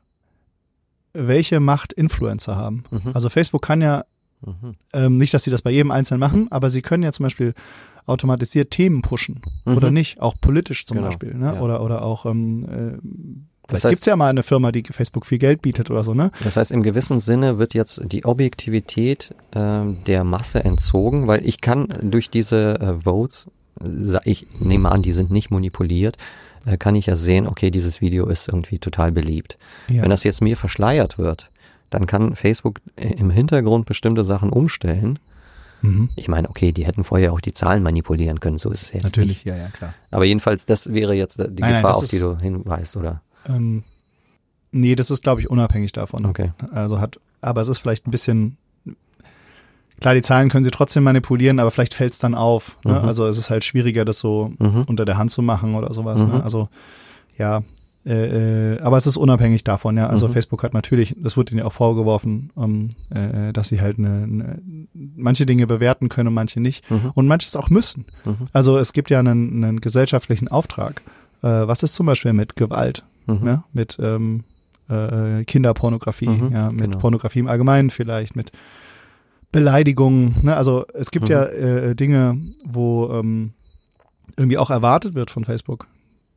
[1.15, 2.85] welche Macht Influencer haben.
[2.91, 3.01] Mhm.
[3.15, 4.05] Also Facebook kann ja
[4.45, 4.75] Mhm.
[4.93, 7.55] ähm, nicht, dass sie das bei jedem Einzelnen machen, aber sie können ja zum Beispiel
[8.05, 9.77] automatisiert Themen pushen Mhm.
[9.79, 11.55] oder nicht, auch politisch zum Genau, Beispiel, ne?
[11.55, 11.61] ja.
[11.61, 12.67] oder oder auch ähm, äh,
[13.67, 16.13] Das vielleicht heißt- gibt's ja mal eine Firma, die Facebook viel Geld bietet oder so,
[16.13, 16.31] ne?
[16.43, 21.63] Das heißt, im gewissen Sinne wird jetzt die Objektivität ähm, der Masse entzogen, weil ich
[21.63, 23.47] kann durch diese äh, Votes,
[24.25, 26.19] ich nehme an, die sind nicht manipuliert,
[26.67, 29.59] äh, kann ich ja sehen, okay, dieses Video ist irgendwie total beliebt.
[29.89, 30.03] Ja.
[30.03, 31.51] Wenn das jetzt mir verschleiert wird,
[31.91, 35.19] dann kann Facebook äh, im Hintergrund bestimmte Sachen umstellen.
[35.83, 36.09] mhm.
[36.17, 39.03] Ich meine, okay, die hätten vorher auch die Zahlen manipulieren können, so ist es jetzt
[39.05, 39.45] Natürlich, nicht.
[39.45, 39.95] ja, ja, klar.
[40.11, 42.97] Aber jedenfalls, das wäre jetzt die Nein, nein, Gefahr, das auf die ist- du hinweist,
[42.97, 43.23] oder?
[43.47, 43.85] Ähm,
[44.73, 46.25] nee, das ist, glaube ich, unabhängig davon.
[46.27, 46.53] Okay.
[46.73, 48.57] Also hat, aber es ist vielleicht ein bisschen,
[50.05, 52.79] klar, die Zahlen können sie trotzdem manipulieren, aber vielleicht fällt es dann auf.
[52.85, 52.93] Ne?
[52.93, 53.09] Mhm.
[53.09, 54.83] Also es ist halt schwieriger, das so Mhm.
[54.87, 56.23] unter der Hand zu machen oder sowas.
[56.25, 56.33] Mhm.
[56.33, 56.45] Ne?
[56.45, 56.69] Also
[57.39, 57.63] ja,
[58.07, 60.09] äh, äh, aber es ist unabhängig davon, ja.
[60.09, 60.33] Also Mhm.
[60.35, 64.25] Facebook hat natürlich, das wurde ihnen ja auch vorgeworfen, ähm, äh, dass sie halt eine,
[64.25, 64.59] eine,
[65.17, 66.91] manche Dinge bewerten können manche nicht.
[66.91, 67.13] Mhm.
[67.15, 68.05] Und manches auch müssen.
[68.27, 68.37] Mhm.
[68.53, 71.01] Also es gibt ja einen, einen gesellschaftlichen Auftrag.
[71.43, 73.05] Äh, was ist zum Beispiel mit Gewalt?
[73.27, 73.39] Mhm.
[73.43, 73.65] ne?
[73.73, 74.45] mit ähm,
[74.91, 76.99] äh, Kinderpornografie, Mhm, ja, mit genau.
[76.99, 78.53] Pornografie im Allgemeinen vielleicht, mit
[79.55, 80.35] Beleidigungen.
[80.43, 80.57] Ne?
[80.57, 81.33] Also es gibt Mhm.
[81.33, 83.53] ja äh, Dinge, wo ähm,
[84.37, 85.87] irgendwie auch erwartet wird von Facebook,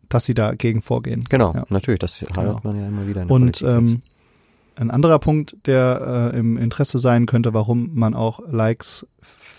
[0.09, 1.23] dass sie dagegen vorgehen.
[1.29, 1.65] Genau, Ja.
[1.69, 2.41] natürlich, das Genau.
[2.43, 4.01] hört man ja immer wieder Und ähm,
[4.75, 9.07] ein anderer Punkt, der äh, im Interesse sein könnte, warum man auch Likes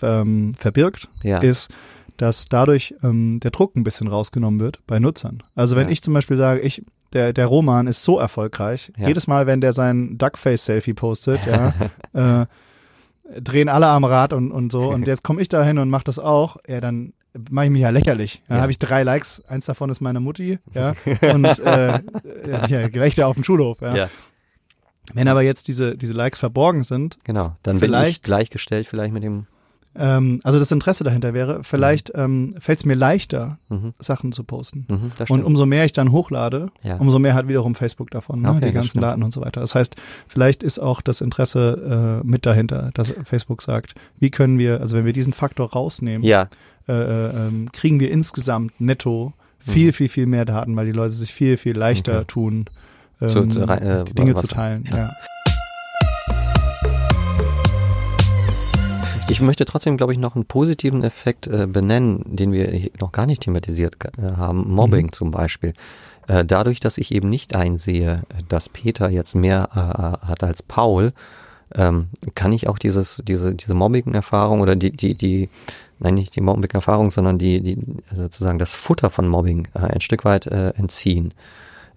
[0.01, 1.39] ähm, verbirgt, ja.
[1.39, 1.69] ist,
[2.15, 5.43] dass dadurch ähm, der Druck ein bisschen rausgenommen wird bei Nutzern.
[5.55, 5.91] Also wenn Ja.
[5.91, 9.07] ich zum Beispiel sage, ich der, der Roman ist so erfolgreich, Ja.
[9.07, 11.73] jedes Mal, wenn der sein Duckface-Selfie postet, ja,
[12.43, 12.45] äh,
[13.39, 16.03] drehen alle am Rad und, und so und jetzt komme ich da hin und mache
[16.05, 17.13] das auch, ja, dann
[17.51, 18.41] mache ich mich ja lächerlich.
[18.47, 18.61] Dann Ja.
[18.63, 20.93] habe ich drei Likes, eins davon ist meine Mutti, ja,
[21.33, 21.99] und äh,
[22.67, 23.95] ja, Gelächter auf dem Schulhof, ja.
[23.95, 24.09] ja.
[25.13, 29.23] Wenn aber jetzt diese, diese Likes verborgen sind, Genau, dann bin ich gleichgestellt vielleicht mit
[29.23, 29.47] dem.
[29.95, 34.43] Ähm, also das Interesse dahinter wäre, vielleicht ähm, fällt es mir leichter, Mhm, Sachen zu
[34.43, 34.85] posten.
[34.89, 36.97] mhm, Und umso mehr ich dann hochlade, Ja.
[36.97, 38.49] umso mehr hat wiederum Facebook davon, ne?
[38.51, 39.01] Okay, die ganzen.
[39.01, 39.61] Daten und so weiter.
[39.61, 39.95] Das heißt,
[40.27, 44.97] vielleicht ist auch das Interesse äh, mit dahinter, dass Facebook sagt, wie können wir, also
[44.97, 46.47] wenn wir diesen Faktor rausnehmen, ja,
[46.87, 51.13] äh, äh, ähm, kriegen wir insgesamt netto viel, viel, viel mehr Daten, weil die Leute
[51.13, 52.65] sich viel, viel leichter tun,
[53.21, 54.85] ähm, Zu- zu äh, die Dinge was- zu teilen.
[54.91, 55.09] ja.
[59.29, 63.25] Ich möchte trotzdem, glaube ich, noch einen positiven Effekt äh, benennen, den wir noch gar
[63.25, 64.71] nicht thematisiert äh, haben.
[64.73, 65.11] Mobbing Mhm.
[65.11, 65.73] zum Beispiel.
[66.27, 71.13] Äh, dadurch, dass ich eben nicht einsehe, dass Peter jetzt mehr äh, hat als Paul,
[71.75, 75.49] ähm, kann ich auch dieses, diese, diese Mobbing-Erfahrung oder die, die, die,
[75.99, 77.77] nein, nicht die Mobbing-Erfahrung, sondern die, die,
[78.15, 81.33] sozusagen das Futter von Mobbing äh, ein Stück weit äh, entziehen.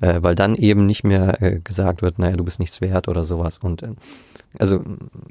[0.00, 3.24] Äh, weil dann eben nicht mehr äh, gesagt wird, naja, du bist nichts wert oder
[3.24, 3.58] sowas.
[3.62, 3.88] Und äh,
[4.58, 4.82] also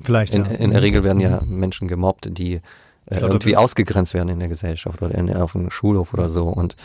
[0.03, 0.51] Vielleicht, in, ja.
[0.51, 2.61] in der Regel werden ja Menschen gemobbt, die
[3.05, 6.47] äh, irgendwie ausgegrenzt werden in der Gesellschaft oder in, auf dem Schulhof oder so.
[6.47, 6.75] Und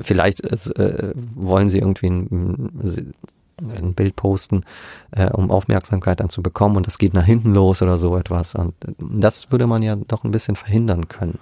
[0.00, 3.12] vielleicht ist, äh, wollen sie irgendwie ein,
[3.60, 4.62] ein Bild posten,
[5.10, 8.54] äh, um Aufmerksamkeit dann zu bekommen und das geht nach hinten los oder so etwas.
[8.54, 11.38] Und das würde man ja doch ein bisschen verhindern können.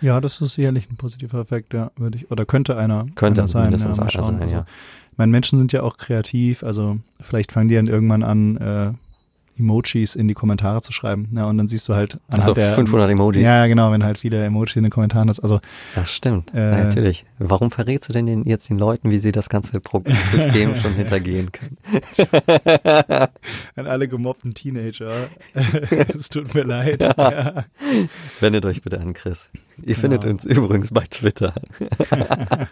[0.00, 3.48] Ja, das ist sicherlich ein positiver Effekt, ja, würde ich, oder könnte einer, Könnte einer
[3.48, 3.64] sein.
[3.64, 4.34] mindestens ja, mal einer schauen.
[4.34, 4.66] sein, also, ja.
[5.12, 8.92] Ich meine, Menschen sind ja auch kreativ, also vielleicht fangen die dann irgendwann an, äh,
[9.58, 11.28] Emojis in die Kommentare zu schreiben.
[11.34, 13.42] Ja, und dann siehst du halt Also der 500 Emojis.
[13.42, 15.40] Ja, ja, genau, wenn halt viele Emojis in den Kommentaren hast.
[15.40, 15.60] Also
[15.94, 16.52] Ja, stimmt.
[16.54, 17.24] Äh, ja, natürlich.
[17.38, 20.94] Warum verrätst du denn den, jetzt den Leuten, wie sie das ganze Pro System schon
[20.94, 21.76] hintergehen können?
[23.76, 25.12] an alle gemobbten Teenager,
[26.16, 27.00] es tut mir leid.
[27.02, 27.64] Ja.
[28.40, 29.48] Wendet euch bitte an Chris.
[29.78, 30.00] Ihr Genau.
[30.00, 31.54] findet uns übrigens bei Twitter.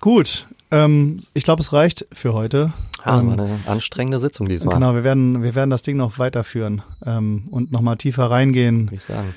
[0.00, 2.72] Gut, ähm, ich glaube, es reicht für heute.
[3.02, 6.82] Ah, Ähm, eine anstrengende Sitzung diesmal, Genau, wir werden, wir werden das Ding noch weiterführen
[7.04, 8.86] ähm, und nochmal tiefer reingehen.
[8.86, 9.34] würde ich sagen.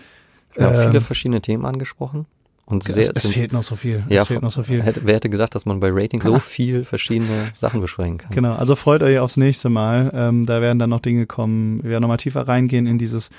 [0.54, 2.26] Wir haben Ähm, viele verschiedene Themen angesprochen.
[2.66, 4.04] Und Es, sehr, es sind- fehlt noch so viel.
[4.10, 4.82] ja, es fehlt noch so viel.
[4.84, 8.30] Hätte, wer hätte gedacht, dass man bei Rating so viel verschiedene Sachen besprechen kann?
[8.32, 10.12] Genau, also freut euch aufs nächste Mal.
[10.14, 11.82] Ähm, da werden dann noch Dinge kommen.
[11.84, 13.30] Wir werden nochmal tiefer reingehen in dieses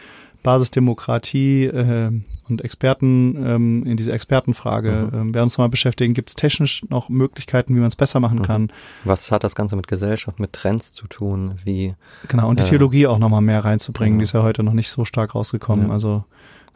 [0.43, 2.11] Basisdemokratie äh,
[2.51, 5.09] und Experten, ähm, in diese Expertenfrage.
[5.13, 5.19] Mhm.
[5.19, 8.39] Ähm, werden uns nochmal beschäftigen, gibt es technisch noch Möglichkeiten, wie man es besser machen
[8.39, 8.43] Mhm.
[8.43, 8.69] kann.
[9.05, 11.55] Was hat das Ganze mit Gesellschaft, mit Trends zu tun?
[11.65, 11.95] Wie,
[12.29, 12.69] Genau, und die Ja.
[12.71, 14.15] Theologie auch nochmal mehr reinzubringen.
[14.15, 14.21] Genau.
[14.21, 15.87] Die ist ja heute noch nicht so stark rausgekommen.
[15.89, 15.93] Ja.
[15.93, 16.25] Also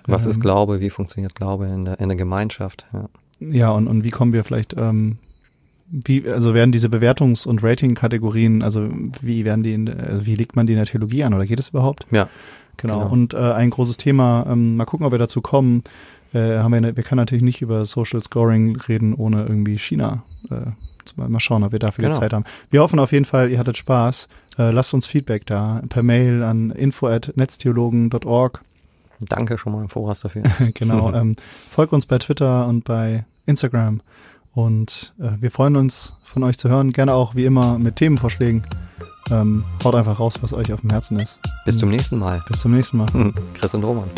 [0.07, 0.81] was ist ähm, Glaube?
[0.81, 2.87] Wie funktioniert Glaube in der, in der Gemeinschaft?
[2.93, 3.09] Ja.
[3.41, 5.18] Ja, und, und wie kommen wir vielleicht, ähm,
[5.91, 8.89] wie, also werden diese Bewertungs- und Rating-Kategorien, also
[9.20, 11.59] wie werden die, in, also wie legt man die in der Theologie an oder geht
[11.61, 12.07] es überhaupt?
[12.11, 12.29] Ja,
[12.77, 12.99] Genau.
[13.01, 13.11] genau.
[13.12, 15.83] Und äh, ein großes Thema, ähm, mal gucken, ob wir dazu kommen.
[16.35, 20.23] Äh, haben wir, ne- wir können natürlich nicht über Social Scoring reden, ohne irgendwie China.
[20.51, 20.70] Äh,
[21.16, 22.18] mal schauen, ob wir dafür Genau.
[22.18, 22.45] Zeit haben.
[22.70, 24.29] Wir hoffen auf jeden Fall, ihr hattet Spaß.
[24.59, 28.62] Äh, lasst uns Feedback da per Mail an info@netztheologen.org.
[29.20, 30.43] Danke schon mal im Voraus dafür.
[30.75, 31.12] genau.
[31.12, 31.35] ähm,
[31.70, 34.01] folgt uns bei Twitter und bei Instagram.
[34.55, 36.93] Und äh, wir freuen uns, von euch zu hören.
[36.93, 38.64] Gerne auch wie immer mit Themenvorschlägen.
[39.31, 41.39] Ähm, haut einfach raus, was euch auf dem Herzen ist.
[41.64, 42.43] Bis zum nächsten Mal.
[42.49, 43.09] Bis zum nächsten Mal.
[43.55, 44.11] Chris und Roman.